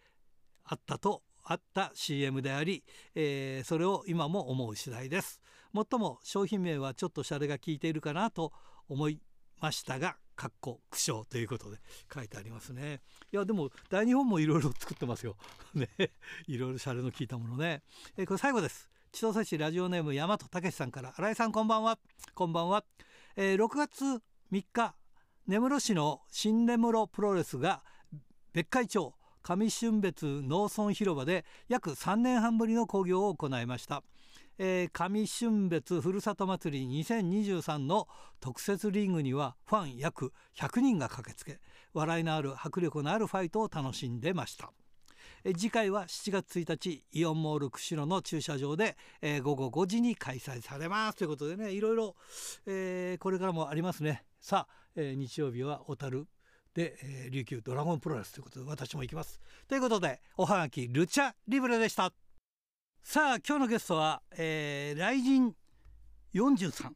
[0.64, 2.84] あったとあった CM であり、
[3.14, 5.40] えー、それを今も思う次第です。
[5.72, 8.52] もっとも商品名はちょっとシャレが効いているかなと
[8.88, 9.20] 思い
[9.60, 11.76] ましたがかっこ苦笑ということで
[12.10, 13.02] 書いてありますね。
[13.30, 15.36] いやでも大日本もいろいろ作ってますよ。
[15.76, 15.86] ね。
[16.46, 17.82] いろいろシャレの効いたものね。
[18.16, 18.88] えこれ最後です。
[19.12, 21.12] 千歳市ラジオネーム大和武さんから。
[21.14, 21.98] 新井さんこんばんは。
[22.34, 22.86] こんばんは、
[23.36, 24.02] えー、6月
[24.50, 24.94] 3日
[25.46, 27.84] 根室市の新根室プロレスが
[28.54, 34.02] 別海町上春別農村広場で約3年半ぶりの興行を行いました。
[34.62, 38.06] えー、上春別ふるさと祭り2023の
[38.40, 41.60] 特設リングにはファン約100人が駆けつけ
[41.94, 44.70] 笑いのある迫力のあるファイトを楽しんでました。
[45.56, 51.16] 次回は7月1日イオンモール釧路の駐車場で、えー、午後5時に開催されます。
[51.16, 52.14] ということでねいろいろ、
[52.66, 54.24] えー、これからもありますね。
[54.42, 56.28] さあ、えー、日曜日は小樽
[56.74, 59.40] で、え琉球ドラゴンプロレスということで私も行きます。
[59.68, 62.12] ということでおはがきルチャリブレでした。
[63.02, 65.54] さあ今日のゲストは、えー、雷神
[66.32, 66.90] 43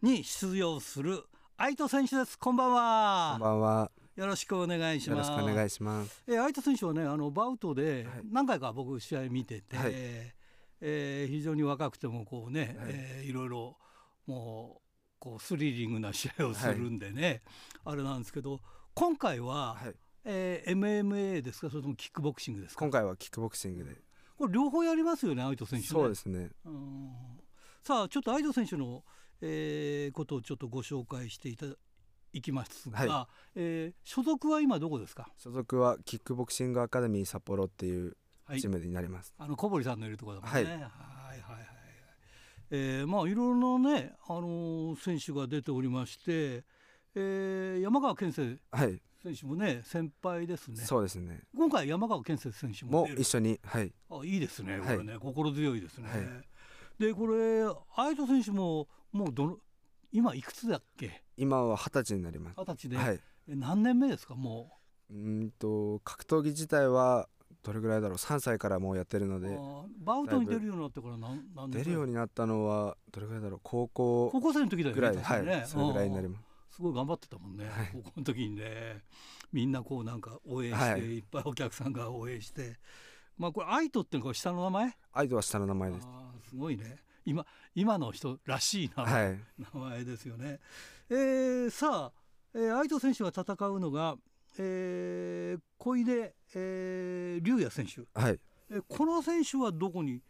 [0.00, 1.22] に出場する
[1.56, 2.38] 愛斗選手です。
[2.38, 3.32] こんばんは。
[3.32, 3.90] こんばんは。
[4.16, 5.30] よろしくお願いします。
[5.30, 6.22] よろしくお願いします。
[6.26, 9.92] えー、愛斗選手はねあのバウトで何回か僕試合見てて、はい、
[10.80, 12.90] えー、非常に若くてもこうね、はい。
[12.90, 13.76] えー、いろいろ
[14.26, 14.82] もう
[15.18, 17.42] こうスリリングな試合をするんでね、
[17.84, 18.60] はい、あれなんですけど
[18.94, 19.94] 今回は、はい。
[20.24, 21.70] えー、MMA ですか？
[21.70, 22.80] それともキックボクシングですか？
[22.80, 23.96] 今回はキックボクシングで
[24.38, 26.50] これ両方やりますよね相手選手、ね、そうですね。
[27.82, 29.02] さあちょっと相手選手の、
[29.40, 31.66] えー、ことをちょっとご紹介していた
[32.32, 35.28] いきますが、はい、えー、所属は今どこですか？
[35.38, 38.16] 所属はキックボクシングアカデミー札幌っていう
[38.58, 40.92] チームになります、はい、あの小堀さんのいるところだもんね、はい、はいはいはい。
[42.70, 46.64] えー、まあいろいろなね、あのー、選手が出ておりまして、
[47.14, 48.58] えー、山川健生
[49.22, 50.76] 選手もね先輩ですね。
[50.84, 51.42] そうですね。
[51.56, 53.92] 今回山川健生選手も一緒にはい。
[54.10, 57.64] あいいですねこれね、はい、心強いですね、はい、でこれ
[57.96, 59.56] 相田選手ももうどの
[60.12, 61.22] 今いくつだっけ？
[61.36, 62.54] 今は二十歳になります。
[62.56, 64.34] 二十歳で、はい、何年目ですか？
[64.34, 64.70] も
[65.10, 65.14] う。
[65.14, 67.28] うんと格闘技自体は
[67.62, 69.58] どれぐらいだろう？3歳からもうやってるので。
[69.98, 73.60] バウトに出るようになってから何何出るようになったのはどれぐらいだろう？
[73.62, 75.66] 高校高校生の時だよねはい。
[75.66, 76.47] それぐらいになります
[76.78, 79.02] すごい頑張ってたもんね、はい、高校の時にね。
[79.52, 82.76] みんなこうなんか応援して、はい、いっぱいお客さんが応援して。
[83.36, 84.96] まあこれアイトっていうのは下の名前？
[85.12, 86.06] アイトは下の名前です。
[86.50, 86.98] すごいね。
[87.24, 89.38] 今今の人らしいな、はい、
[89.74, 90.60] 名前ですよね、
[91.10, 92.12] えー、さあ、
[92.54, 94.16] えー、アイト選手が戦うのが、
[94.58, 100.22] えー、小出、えー、龍也選手、はい、えー、この選手はどこに？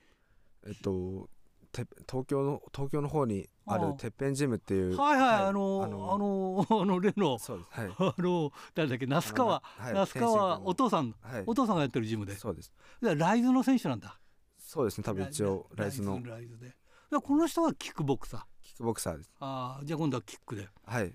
[0.66, 1.28] えっと
[1.72, 12.34] 東京の東京の方にあるてっぺんジムっていうはいはい、あのあのあの例のそうです、はい、あの誰だっけ那須川、はい、那須川お父さん、はい、お父さんがやってるジムで。
[12.36, 12.72] そうです。
[13.00, 14.18] ライズの選手なんだ。
[14.58, 16.20] そうですね多分一応ライズの。
[16.24, 16.74] ライズで。
[17.22, 18.42] この人はキックボクサー。
[18.62, 19.30] キックボクサーです。
[19.40, 20.68] ああじゃあ今度はキックで。
[20.84, 21.12] はい。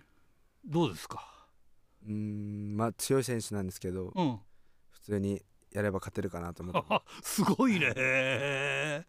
[0.65, 1.47] どうですか？
[2.07, 4.39] うんまあ強い選手なんですけど、うん、
[4.91, 5.41] 普通に
[5.73, 7.01] やれば勝てるかなと思って。
[7.23, 9.05] すごいね。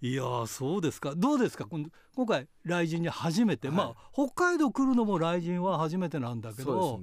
[0.00, 1.14] いやそうですか。
[1.16, 1.66] どうですか？
[1.66, 1.90] 今
[2.26, 6.98] 回雷神に初めて、はい、まあ北海道来るのも雷神は初めてなんだけど。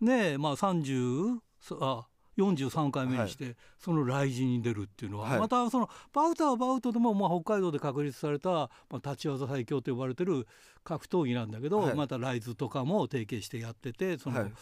[0.00, 0.32] ね。
[0.32, 1.38] ねまあ30
[1.80, 2.06] あ
[2.36, 10.46] 43回目にして、その雷神に出るっていうのは、はい、またそのバウトはバウトでも、まあ、北海道で確立された、まあ、立ち技最強と呼ばれてる
[10.84, 14.52] 格闘技なんだけど、はい、またライズとかも提携してやっててその、はい、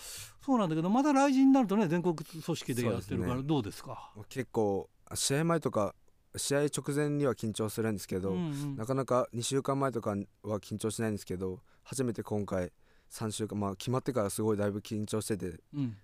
[0.44, 5.94] そうなんだけどまた雷神になるとね全国組織でやってるからどうですか、ね、結構試合前とか
[6.36, 12.72] 試合直前には緊張するんですけど、うんうん、なかなか2週間前とかは緊張しないんですけど初めて今回
[13.12, 15.96] 3週間まあ決まってからすごいだいぶ緊張してて、うん、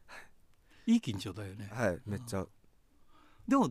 [0.86, 1.68] いい緊張だよね。
[1.72, 2.46] はいめっちゃ。
[3.46, 3.68] でも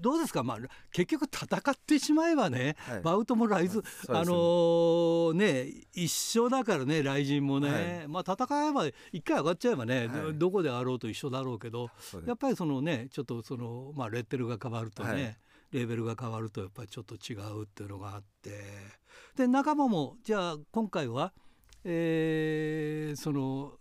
[0.00, 0.58] どうですか、まあ、
[0.92, 11.90] 結局戦ってしまえばね、はい、バウトもライズ、あのー、ね一緒だからね雷神もね、はい、まあ戦えば一回上がっちゃえばね、はい、どこであろうと一緒だろうけど
[12.26, 15.38] やっぱりそのねちょっとその、まあ、レッテルが変わるとね、
[15.70, 18.50] レーベルが変わるとやっぱりちょっと違うっていうのがあって。
[19.36, 21.32] で仲間もじゃあ今回は、
[21.84, 23.78] えー、その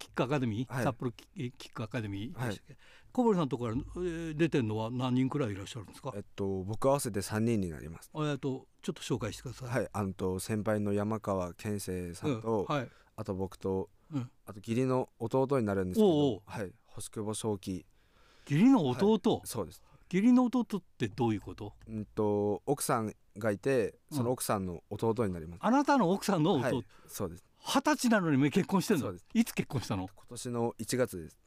[0.00, 2.76] キックアカデミー、札幌キックアカデミーでしたっけ、
[3.12, 4.02] 小堀さんのところから
[4.34, 6.12] 出てるのは何人くらいいらっしゃるんですか？
[6.16, 8.10] えっと僕合わせて三人になります。
[8.16, 9.68] えっとちょっと紹介してください。
[9.68, 17.84] はい、あのと先輩の山川健生さんと、うん、はい、あと僕と、うん、あと義理の弟になるんですけど、はい、星久保正樹。
[18.48, 19.82] 義理の弟、はい、そうです。
[20.10, 21.74] 義理の弟ってどういうこと？
[21.88, 25.60] うんと奥さんがいて、その奥さんの弟になります。
[25.60, 26.62] うん、あなたの奥さんの弟？
[26.62, 27.44] はい、そうです。
[27.62, 29.14] 二十歳なのに結婚してるの？
[29.34, 30.08] いつ結婚したの？
[30.14, 31.38] 今年の1月です。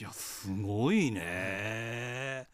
[0.00, 2.48] いやすごいね。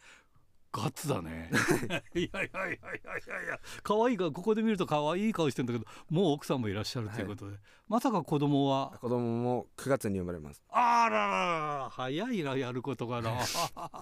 [0.73, 1.51] ガッツだね。
[2.15, 3.61] いやいやいやいやいや。
[3.83, 8.93] 可愛いかここで見ると可愛い顔してんだけどもう奥さんもいらっしゃるということで、はい、まさか子供は？
[9.01, 10.63] 子供も9月に生まれます。
[10.71, 13.39] あららら早いなやることがな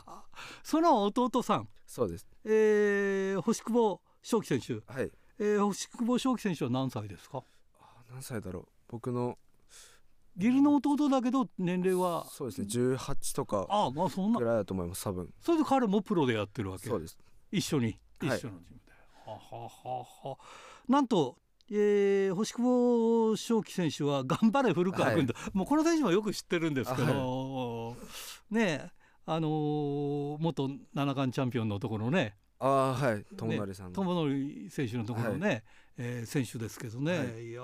[0.65, 1.69] その弟さん？
[1.87, 2.27] そうです。
[2.45, 4.93] えー、星久保正樹選手。
[4.93, 5.13] はい。
[5.39, 7.43] えー、星久保正樹選手は何歳ですか？
[8.11, 9.39] 何歳だろう僕の
[10.37, 12.27] 義理の弟だけど年齢は？
[12.31, 14.39] そうですね18とかあまあそんな。
[14.39, 15.31] ぐらいだと思います多分。
[15.41, 16.89] それで彼もプロでやってるわけ？
[16.89, 17.19] そうです。
[17.53, 17.99] 一緒に？
[18.21, 18.93] 一緒のチームで、
[19.27, 20.37] はははは
[20.89, 21.39] なんと
[21.71, 27.95] えー、星久保正樹選手は頑張れ古川君と、はい、もうこの選手もよく知ってるんですけど、は
[28.51, 28.93] い、ね
[29.25, 32.37] あのー、元七冠チャンピオンのところね。
[32.59, 33.25] あはい。
[33.35, 35.63] 友成さん友成選手のところね、はい、
[35.97, 37.63] えー、選手ですけどね、はい、いや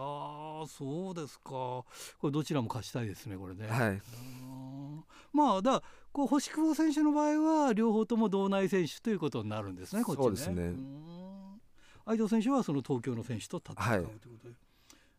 [0.69, 1.51] そうですか。
[1.51, 1.85] こ
[2.25, 3.67] れどちらも勝ちたいですねこれね。
[3.67, 4.01] はい、
[5.33, 10.25] まあだこう星久保選手の場合は両方とも道内選手ということになるんですねこっちね。
[10.25, 10.75] そうですね。
[12.07, 14.13] 相藤選手はその東京の選手と戦うというこ
[14.43, 14.55] とで。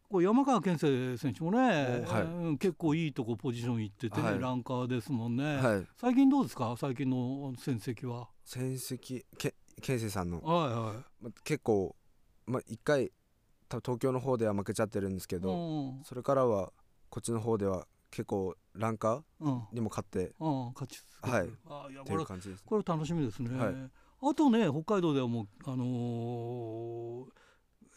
[0.09, 6.75] こう山川健生選手もね、はい、結構いいとこポジション行ってて、ねはい、ランカーですもんね、はい、最近どうですか？
[6.77, 8.27] 最近の戦績は。
[8.43, 11.23] 戦績け健生さんの、はいはい。
[11.23, 11.95] ま、結構
[12.51, 13.11] まあ、1回
[13.69, 16.71] 東京の方では負けちゃってるんですけど、うん、それからは
[17.09, 21.49] こっちの方では結構ランカーにも勝って、うん、勝ちはい。
[21.69, 23.75] あいやっていう感じです、これ楽しみですね、はい、
[24.21, 27.25] あとね北海道ではもうあのー、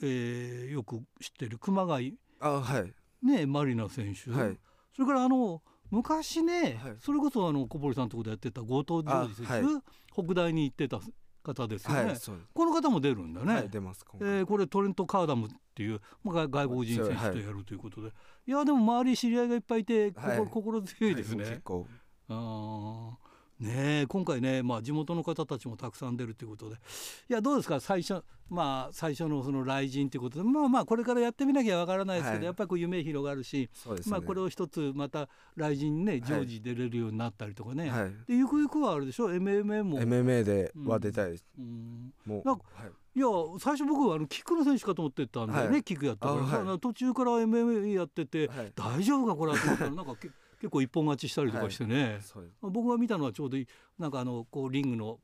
[0.02, 2.14] えー、よく知ってる熊谷。
[2.40, 2.92] あはい。
[3.26, 4.58] ねマリナ選手、はい、
[4.94, 9.64] それからあの昔ね、はい、それこそあの小堀さんのところでやってた後藤ジョージ選手、はい、
[10.12, 11.00] 北大に行ってた
[11.44, 12.16] 方ですよね、はい、
[12.52, 18.12] この方も出るんだね、はい、出ますえー、これトレント・カーダムっていう、まあ、外国人選手とやるということで、は
[18.46, 20.12] い、いやでも周り知り合いがいっぱいいて、
[20.50, 21.86] 心強いですね、結構。
[22.28, 23.18] あ
[23.60, 26.76] ね今回ね、まあ、地元の方たちもたくさん出るということで。
[26.76, 27.80] いやどうですか？
[27.80, 30.44] 最初,、まあ、最初のその雷神ということで。
[30.44, 40.00] まあまあこれからやってみなきゃわからないですけど、はい、やっぱりこう夢広がるし、ね、まあ、これを一つまた雷神にね常時出れるようになったりとかね、はい、でゆくゆくはあるでしょ？MMA も。
[40.00, 42.90] MMA では出たいです、うん、もうなんか、はい。
[43.16, 43.26] いや
[43.60, 50.16] 最初僕はあのキックの選手かと思ってたんだよね、はい、キックやったから、はい、途中から MMA やってて、はい、大丈夫かこれはと思ったらなんか
[50.64, 53.58] 結構一本勝ちしたりとかしてね、はい、僕が見たのはちょうど
[53.98, 55.18] なんかあのこうリングの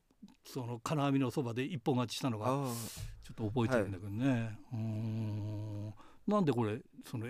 [0.45, 2.67] その金網のそばで一本勝ちしたのがちょ
[3.33, 5.95] っと覚えてるんだけどね、はい、うん。
[6.27, 6.79] なんでこれ
[7.11, 7.27] その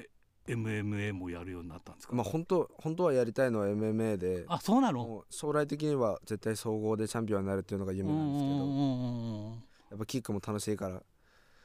[0.49, 2.17] MMA もやるようになったんですか？
[2.17, 5.25] まあ本当本当はやりたいのは MMA で、あそうなの？
[5.31, 11.01] 将来的には絶対総合でチャンピオンになるっていうのが夢なんですけど、やっぱキックも楽しいから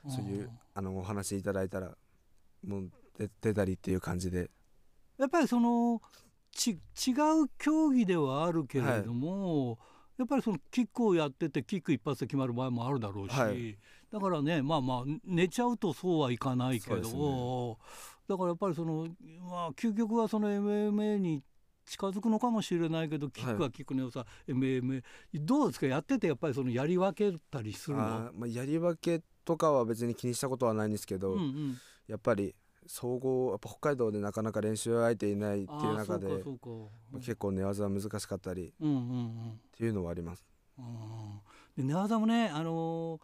[0.08, 1.98] そういうあのお話いただいたら
[2.68, 2.92] もう
[3.42, 4.52] 出たりっていう感じで。
[5.18, 6.25] やっぱりそのち
[6.68, 6.72] 違
[7.44, 9.78] う競技ではあるけれども、はい、
[10.20, 13.78] やっぱりそのキックをやっててキック一発で決まる場合もあるだろうし、はい、
[14.12, 17.78] だからねまあまあ寝ちゃうとそうはいかないけど、ね、
[18.28, 19.08] だからやっぱりその
[19.50, 21.44] まあ究極はその MMA に
[21.86, 25.04] 近づくのかもしれないけどキックはキックの良さ、はい、MMA
[25.36, 25.86] どうですか？
[25.88, 31.78] やっててやっぱりそのやり分けたりするのあ、まあ、やり分けとかは別に気にしたことはないんですけど、うんうん、
[32.08, 32.56] やっぱり
[32.88, 36.28] 総合やっぱ北海道でなかなか練習相手いないっていう中で
[37.20, 40.46] 結構寝技は難しかったりっていうのはあります。
[41.76, 43.22] で寝技もね、あのー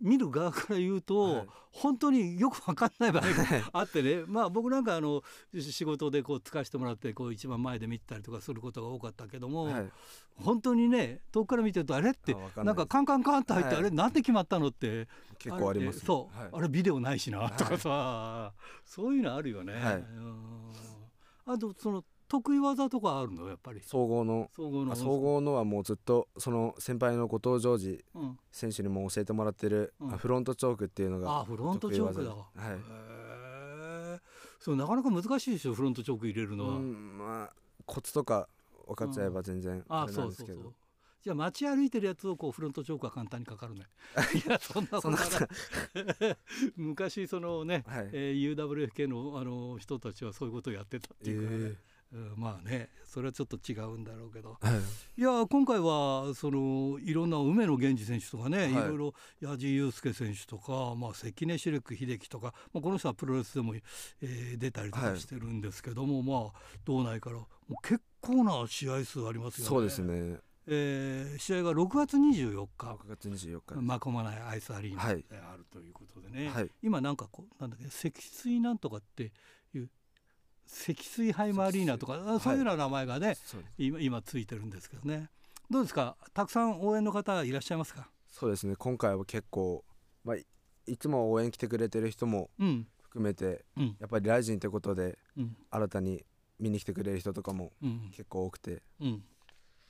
[0.00, 4.22] 見る側から言うと、はい、本当によく分かんない場合があってね。
[4.26, 5.22] まあ僕なんかあの
[5.58, 9.88] 仕事でこう使わせてもらってこう一番前で見たりとかすることが多かったけども、はい、
[10.36, 18.52] 本当にね遠くから見てるとあれってなんかカンカンカンと入って、はい、あれなんで決まったのって結構あります、ね、そう、あれビデオないしなとかさ、
[18.84, 19.74] そういうのあるよね。
[21.46, 23.48] あとその得意技とかあるの？
[23.48, 23.80] やっぱり。
[23.84, 24.48] 総合の。
[24.54, 28.04] 総合の総合のはもうずっとその先輩の後藤ジョージ
[28.52, 32.30] 選手にも教えてもらってる、うん、フロントチョークっていうのがあフロントチョークだ。
[32.30, 32.50] はい。
[34.60, 37.52] そうなかなか難しいでしょフロントチョーク入れるのは、うん、まあ
[37.86, 38.48] コツとか
[38.86, 40.72] 分かっちゃえば全然あれなんですけど、
[41.22, 43.82] じゃあ街歩いてるやつをこうフロントチョークは簡単にかかるね。
[44.34, 44.48] い。
[44.48, 46.36] やそんなことない。
[46.76, 48.10] 昔そのね、はい。
[48.12, 51.56] えー、UWFK のあの人たちはそういうことをやってたっていうかね。
[51.56, 51.76] えー、
[52.36, 54.70] まあねそれはちょっと違うんだろうけど、は
[55.16, 69.68] い、いや今回はそのいろんな梅野源氏選手とかね、はい、いろいろ矢地祐介選手とか、まあ、関根シルク秀樹とか、まあ、この人はプロレスでも、えー、出たりとかしてるんですけども、はい、まあ道内からもう結構な試合数ありますよね。
[69.68, 70.38] そうですね。
[70.66, 79.32] えー、試合が6月24日6月24日まこまないアイスアリーナであるということでね、はい、今なんかこうなんだっけ積水なんとかって
[79.74, 79.88] いう
[80.72, 85.28] 積水ハイムアリーナとかそういうような名前がね、はい、今今ついてるんですけどね。
[85.68, 86.16] どうですか？
[86.32, 88.08] たくさん応援の方いらっしゃいますか？
[88.28, 88.76] そうですね。
[88.76, 89.84] 今回は結構、
[90.24, 90.36] まあ、
[90.86, 92.50] いつも応援来てくれてる人も
[93.02, 96.24] 含めて、うん、やっぱりライジンってことで、うん、新たに
[96.58, 97.72] 見に来てくれる人とかも
[98.12, 99.22] 結構多くて、うん、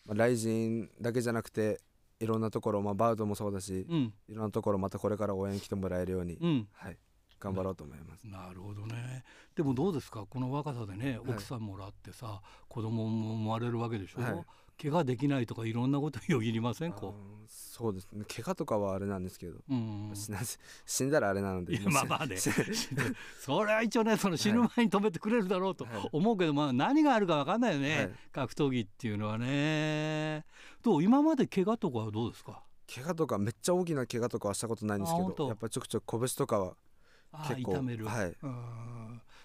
[0.06, 1.80] まあ、ライジンだけじゃなくて
[2.20, 6.98] いろんなところ、まあ、バウトもそうだし、うん、いろんなところまたこれから応援来てもらえるように、うん、はい、
[7.40, 9.24] 頑張ろうと思います、なるほどね。
[9.56, 10.26] でもどうですか？
[10.28, 14.44] この若さでね奥さんもらってさ、はい、子供も生まれるわけでしょ、はい、
[14.80, 18.24] 怪我できないとかいろんなことよぎりませんこうそうですね。
[18.26, 20.12] 怪我とかはあれなんですけど、うん、
[20.84, 22.36] 死んだらあれなのでまあまあね。
[23.40, 30.44] それは一応ねその死ぬ前に止めてくれるだろうと思うけど、まあ何があるか分かんないよね、はい、格闘技っていうのはね。
[30.82, 31.02] どう？
[31.02, 32.62] 今まで怪我とかはどうですか？
[32.92, 36.74] 怪我とかめっちゃ大きな怪我とかはしたことないんですけどやっぱちょくちょく拳とかは
[37.48, 38.36] 結構痛める、はい、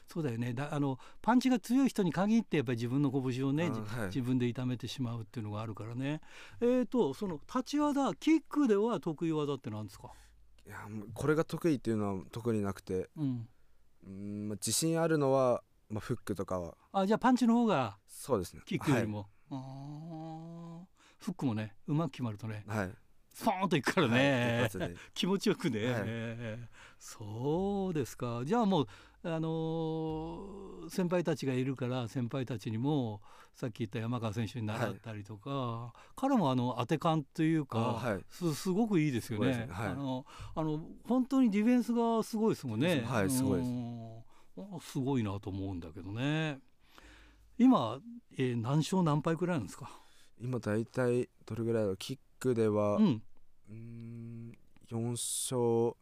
[0.07, 0.53] そうだよね。
[0.53, 6.21] だあのパンチが強い人に限ってやっぱり自分の拳をね、はい、自分で痛めてしまうっていうのがあるからね。
[6.61, 10.11] えーとその立ち技キックでは得意技って何ですか？
[10.65, 10.77] いや
[11.13, 13.47] これが得意っていうのは特になくて、うん、
[14.05, 16.75] うん自信あるのは、まあ、フックとかは。
[16.91, 18.61] あじゃあパンチの方がそうですね。
[18.65, 22.91] キックよりも、はい、フックもねうまく決まるとね、はい、
[23.31, 26.03] スポーンといくからね、はい、 気持ちよくね、はい、
[26.99, 28.87] そうですかじゃあもう
[29.23, 33.21] あのー、先輩たちがいるから先輩たちにも
[33.55, 39.47] さっき言った山川選手に習ったりとか、はい、彼もあの当て感というか、はい、すすごくいいですよね。
[39.47, 43.03] ねはい、あのあの本当にディフェンスがすごいですもんね。
[43.05, 44.91] はい、すごいです。
[44.91, 46.59] すごいなと思うんだけどね。
[47.57, 47.99] 今、
[48.37, 49.89] えー、何勝何敗くらいなんですか？
[50.41, 53.21] 今だいたいどれぐらいだキックでは、うん、
[53.69, 54.57] うん
[54.91, 55.95] 4勝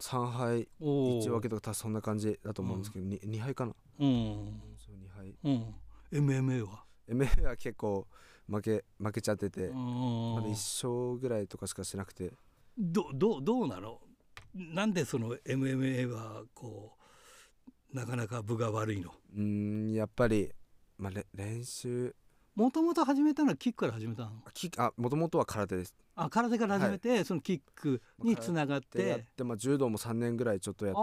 [0.00, 3.74] 3敗1分けとかそんな感じだと思うんですけど、うん、2, 2敗かな。
[3.98, 4.06] うん。
[4.06, 5.74] 2敗、うん、
[6.12, 8.06] MMA は？MMA は結構
[8.48, 12.32] 負け負けちゃっててまだ1勝ぐらいとかしかしなくて。
[12.76, 14.00] どどどうなの？
[14.54, 16.96] なんでその MMA はこ
[17.92, 19.12] うなかなか分が悪いの？
[19.36, 20.52] うんやっぱり、
[20.96, 22.14] まあ、練習
[22.58, 24.30] もともと始めたのはキックから始めたの？
[24.78, 25.94] あもともとは空手です。
[26.16, 29.06] あ空手から始めて、はい、そのキックにつながって。
[29.06, 31.00] やって、まあ、柔道も3年ぐらいちょっとやって。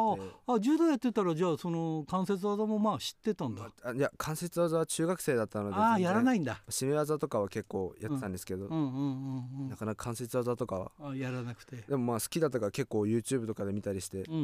[0.48, 3.70] ああ柔道やってたらじゃあその関節技もまあ知ってたんだ。
[3.84, 6.62] あいや関節技は中学生だったのでああやらないんだ。
[6.68, 10.92] 締め技とかは結構やってたんですけど、なかなか関節技とかは。
[11.00, 11.78] あやらなくて。
[11.78, 14.38] でもまあ好きだったから結構 YouTube とかで見たりして、うんう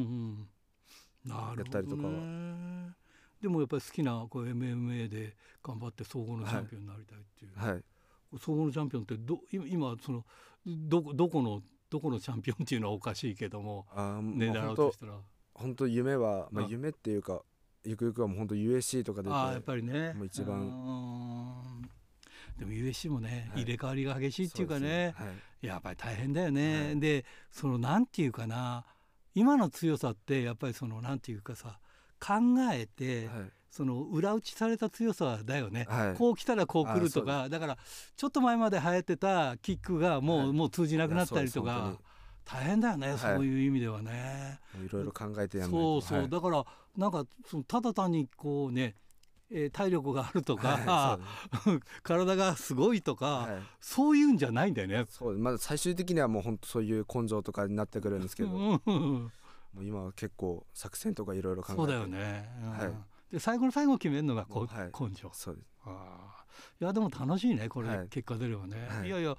[1.27, 2.95] ん、やったりとかは。
[3.41, 7.83] でもやっぱり好きなこう MMA で頑張って総合のチャンピオンになりたいっていう、はい、
[8.39, 10.25] 総合のチャンピオンってど今その
[10.65, 15.13] どどこのどこのチャンピオンっていうのはおかしいけどもあ狙うとしたら。
[15.53, 17.41] 本当夢は、まあ、夢っていうか
[17.83, 20.13] ゆくゆくはもう本当 USC とかであやっぱりね。
[20.13, 21.81] もう一番。
[22.57, 25.13] でも USC もね、はい、入れ替わりが激しいっていうかね、ね。
[25.17, 25.25] は
[25.61, 28.85] い、やっぱり大変だよね、はい、でそのなんていうかな
[29.33, 31.79] 今の強さってやっぱりそのなんていうかさ
[32.21, 32.35] 考
[32.71, 37.77] えて、はい、その裏打ちされた強さだよね、はい、こう来たらこう来るとかだから
[38.15, 41.97] ちょっと前まで流行ってたキックがもうはい、もう通じなくなったりとか
[42.45, 44.59] 大変だよね、そういう意味ではね。
[44.83, 46.65] いろいろ考えてやるそうそう、だから
[46.97, 48.95] なんかそのただ単にこうね
[49.53, 51.19] えー、体力があるとか、は
[51.67, 55.05] い、 体がすごいとか、はい、そういうんじゃないんだよね。
[55.09, 55.37] そう。
[55.37, 58.81] まだ最終的にはもう本当そういう根性とかになってくるんですけど、
[59.73, 61.77] もう今は結構作戦とかいろいろ考えて。
[61.77, 65.29] そうだよね、うん、はい、で最後の最後決めるのがこ、はい、根性。
[65.33, 65.67] そうです。
[65.85, 66.37] あ
[66.79, 69.35] いやでも楽しいねこれ、はい、結果出ればね、はい、いやいや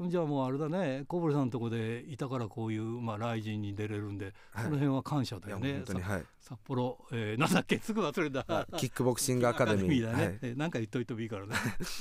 [0.00, 1.04] じゃあもうあれだね。
[1.06, 5.84] 小堀さんのとこでいたからこういうまあライジンに出れるんで、はい、その辺は感謝だよね。
[6.02, 7.78] はい、札幌、えー、なんだっけ？
[7.84, 8.66] すぐ忘れた。
[8.76, 10.02] キックボクシングアカデミー。
[10.04, 10.24] だね。
[10.24, 11.54] はい、えー、なんか言っといてもいいからね。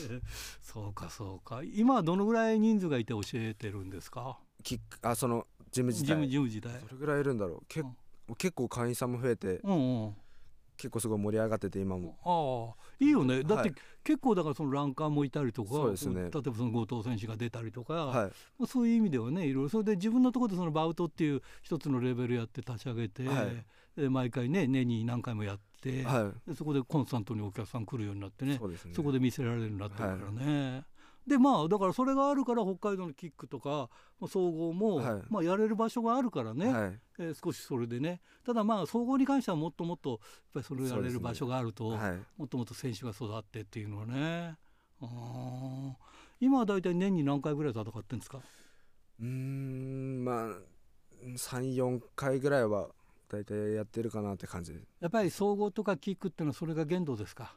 [0.64, 1.62] そうかそうか。
[1.64, 4.40] 今はどのぐらい人数がいて教えてるんですか？
[4.64, 6.08] キックあそのジム自体。
[6.08, 6.72] ジムジム自体。
[6.72, 7.64] どれぐらいいるんだろう。
[7.68, 7.96] け、うん、
[8.38, 9.60] 結構会員さんも増えて。
[9.64, 10.16] うんうん。
[10.78, 23.46] 結構すごい盛り上がってて今もああいいよねだって、結構だからそのランカーもいたりとかそうですね例えばその後藤選手が出たりとか、はい、そういう意味ではねいろいろそれで自分のところでそのバウトっていう一つのレベルやって立ち上げて、は
[23.98, 30.84] い、毎回ね年に何回もやって、はい、そこでコンスタントにお客さん来るようになってねそねそこで見せられるようになってるからね。
[31.26, 33.90] でまあだからそれがあるから北海道のキックとか
[34.28, 38.20] 総合も、はい、まあ、やれる場所があるからね、はい、えー、少しそれでね。
[38.46, 40.20] ただまあ総合に関してはもっともっとやっ
[40.54, 44.58] ぱりそれをやれる場所があると、ねはい、もっともっと選手が育ってっていうのはね。
[46.40, 48.40] 今は大体年に何回ぐらい戦ってるんですか？
[49.22, 50.46] うんまあ
[51.26, 52.90] 34回ぐらいは
[53.30, 54.74] 大体やってるかなって感じ。
[55.00, 57.56] やっぱり総合とかキックっていうのはそれが限度ですか？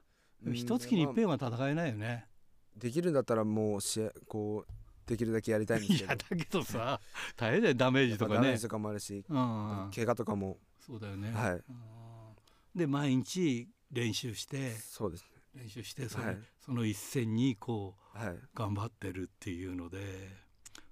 [0.52, 2.26] 一月に一遍は戦えないよね、
[2.76, 4.72] できるんだったらもう試合こう
[5.08, 6.06] できるだけやりたいんですけど。
[6.06, 7.00] いやだけどさ
[7.36, 8.36] 大変だよダメージとかね。
[8.36, 11.32] ダメージとかもあるし、うん、怪我とかもそうだよね。
[11.32, 11.62] はい。
[12.74, 14.72] で毎日練習して。
[14.72, 15.28] そうですね。
[15.62, 19.98] 練習してそ,、はい、その一戦にこう、はい、頑張ってるっていうので。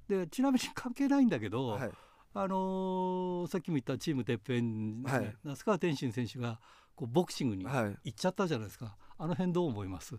[0.08, 1.90] でちなみに関係ないんだけど、はい、
[2.34, 6.60] あのー、さっきも言ったチームてっぺん、ね、はい、那須川天心選手が
[6.94, 7.70] こうボクシングに行
[8.10, 10.16] っちゃったじゃないですか、あの辺どう思います？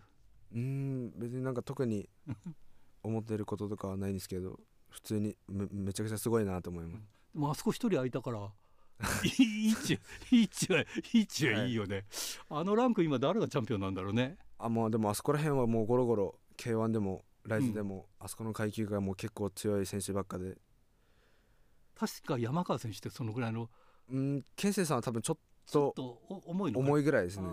[0.54, 2.08] うん別になんか特に
[3.02, 7.02] 思ってることとかはないんですけど普通にめめちゃくちゃすごいなと思います、
[7.34, 8.52] でもあそこ一人空いたから
[9.38, 9.98] いいっちゅ
[10.30, 10.74] いいっちゅ
[11.12, 11.96] いいいいよね、
[12.48, 14.38] はい、あのランク今誰がチャンピオンなんだろうね。
[14.58, 20.56] あまあでもあそこら辺はもうゴロゴロ K1 でもライズでも、うん、あそこの階級がもう結構強い選手ばっかで。
[21.94, 23.68] 確か山川選手ってそのぐらいの？
[24.10, 25.38] うん健生さんは多分ちょっ
[25.70, 25.94] と
[26.46, 27.48] 重い重いぐらいですね。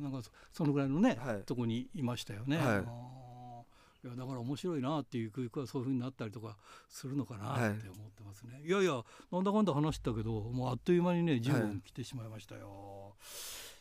[0.00, 4.06] なんかそのぐらいのね、はい、とこにいましたよね、はい。
[4.06, 6.56] いやだから面白いなっていう教育はそういうふうになったりとか
[6.88, 9.02] するのかなって思ってますね、はい、いやいや
[9.32, 13.14] なんだかんだ話したけどもうあっという間にね10分来てしまいましたよ、は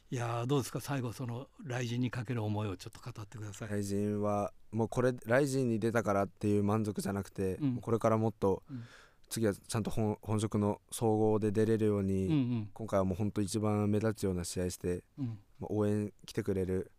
[0.10, 0.82] い、いやどうですか？
[0.82, 3.68] 最後その雷神にかける思いをちょっと語ってください。
[3.70, 8.84] 雷神はもうこれ雷神に出たからっていう満足じゃなくて、うん、これからもっと、うん
[9.30, 16.92] 次はちゃんと本本職の総合で出れるように、うんうん、今回はもう本当一番目立つような試合して、うん、応援来てくれる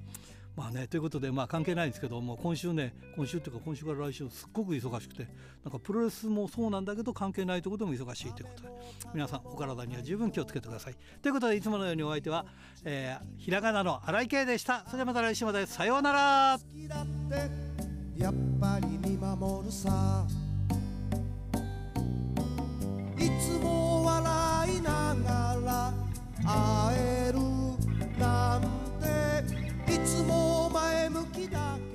[0.57, 5.27] まあねということでまあ関係ないんですけども今週ね今週っていうか今週から来週すっごく忙しくて
[5.65, 8.69] なんかプロレスもそうなんだけど関係ないところでも忙しいということで
[9.13, 10.95] 皆さんお体には十分気をつけてください。
[11.21, 12.47] ということでいつものようにお相手は、
[12.85, 14.85] えー、ひらがなの荒井圭でした。
[14.87, 16.59] それではまた来週までさようなら。
[18.17, 20.25] やっぱり見守るさ
[23.19, 25.93] いつも笑いながら
[26.45, 27.39] 会える
[28.19, 28.63] なん
[29.01, 31.94] ていつも前向きだけ